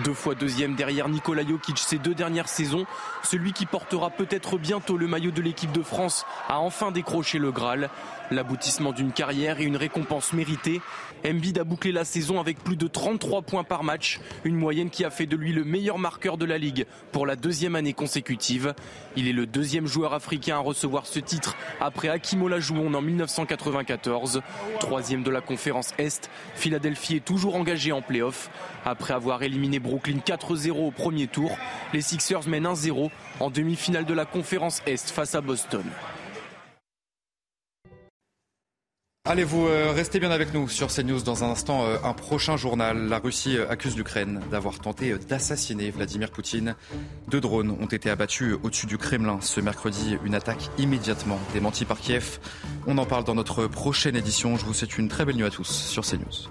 deux 0.02 0.14
fois 0.14 0.34
deuxième 0.34 0.74
derrière 0.74 1.08
Nikola 1.08 1.46
Jokic 1.46 1.78
ces 1.78 1.98
deux 1.98 2.14
dernières 2.14 2.48
saisons, 2.48 2.84
celui 3.22 3.52
qui 3.52 3.64
portera 3.64 4.10
peut-être 4.10 4.58
bientôt 4.58 4.96
le 4.96 5.06
maillot 5.06 5.30
de 5.30 5.40
l'équipe 5.40 5.70
de 5.70 5.82
France 5.82 6.26
a 6.48 6.58
enfin 6.58 6.90
décroché 6.90 7.38
le 7.38 7.52
Graal. 7.52 7.90
L'aboutissement 8.30 8.92
d'une 8.92 9.12
carrière 9.12 9.60
et 9.60 9.64
une 9.64 9.76
récompense 9.76 10.32
méritée. 10.32 10.80
Embiid 11.26 11.58
a 11.58 11.64
bouclé 11.64 11.92
la 11.92 12.04
saison 12.04 12.40
avec 12.40 12.58
plus 12.58 12.76
de 12.76 12.86
33 12.86 13.42
points 13.42 13.64
par 13.64 13.84
match, 13.84 14.20
une 14.44 14.56
moyenne 14.56 14.90
qui 14.90 15.04
a 15.04 15.10
fait 15.10 15.26
de 15.26 15.36
lui 15.36 15.52
le 15.52 15.64
meilleur 15.64 15.98
marqueur 15.98 16.36
de 16.36 16.44
la 16.44 16.58
Ligue 16.58 16.86
pour 17.12 17.26
la 17.26 17.36
deuxième 17.36 17.76
année 17.76 17.92
consécutive. 17.92 18.74
Il 19.16 19.28
est 19.28 19.32
le 19.32 19.46
deuxième 19.46 19.86
joueur 19.86 20.12
africain 20.14 20.56
à 20.56 20.60
recevoir 20.60 21.06
ce 21.06 21.18
titre 21.18 21.56
après 21.80 22.08
Hakim 22.08 22.42
Olajuwon 22.42 22.92
en 22.94 23.00
1994. 23.00 24.42
Troisième 24.80 25.22
de 25.22 25.30
la 25.30 25.40
conférence 25.40 25.92
Est, 25.98 26.30
Philadelphie 26.54 27.16
est 27.16 27.24
toujours 27.24 27.56
engagé 27.56 27.92
en 27.92 28.02
play-off. 28.02 28.50
Après 28.84 29.14
avoir 29.14 29.42
éliminé 29.42 29.78
Brooklyn 29.84 30.18
4-0 30.18 30.70
au 30.70 30.90
premier 30.90 31.26
tour, 31.26 31.56
les 31.92 32.00
Sixers 32.00 32.48
mènent 32.48 32.64
1-0 32.64 33.10
en 33.38 33.50
demi-finale 33.50 34.06
de 34.06 34.14
la 34.14 34.24
conférence 34.24 34.82
Est 34.86 35.10
face 35.10 35.34
à 35.34 35.40
Boston. 35.42 35.84
Allez, 39.26 39.44
vous 39.44 39.66
euh, 39.66 39.90
restez 39.90 40.20
bien 40.20 40.30
avec 40.30 40.52
nous 40.52 40.68
sur 40.68 40.88
CNews 40.88 41.22
dans 41.22 41.44
un 41.44 41.50
instant. 41.50 41.84
Euh, 41.84 41.96
un 42.04 42.12
prochain 42.12 42.58
journal. 42.58 43.08
La 43.08 43.18
Russie 43.18 43.56
euh, 43.56 43.70
accuse 43.70 43.96
l'Ukraine 43.96 44.42
d'avoir 44.50 44.80
tenté 44.80 45.16
d'assassiner 45.16 45.90
Vladimir 45.90 46.30
Poutine. 46.30 46.74
Deux 47.28 47.40
drones 47.40 47.70
ont 47.70 47.86
été 47.86 48.10
abattus 48.10 48.56
au-dessus 48.62 48.86
du 48.86 48.98
Kremlin 48.98 49.38
ce 49.40 49.62
mercredi. 49.62 50.18
Une 50.26 50.34
attaque 50.34 50.68
immédiatement 50.76 51.38
démentie 51.54 51.86
par 51.86 52.00
Kiev. 52.00 52.38
On 52.86 52.98
en 52.98 53.06
parle 53.06 53.24
dans 53.24 53.34
notre 53.34 53.66
prochaine 53.66 54.14
édition. 54.14 54.58
Je 54.58 54.66
vous 54.66 54.74
souhaite 54.74 54.98
une 54.98 55.08
très 55.08 55.24
belle 55.24 55.36
nuit 55.36 55.46
à 55.46 55.50
tous 55.50 55.70
sur 55.70 56.04
CNews. 56.04 56.50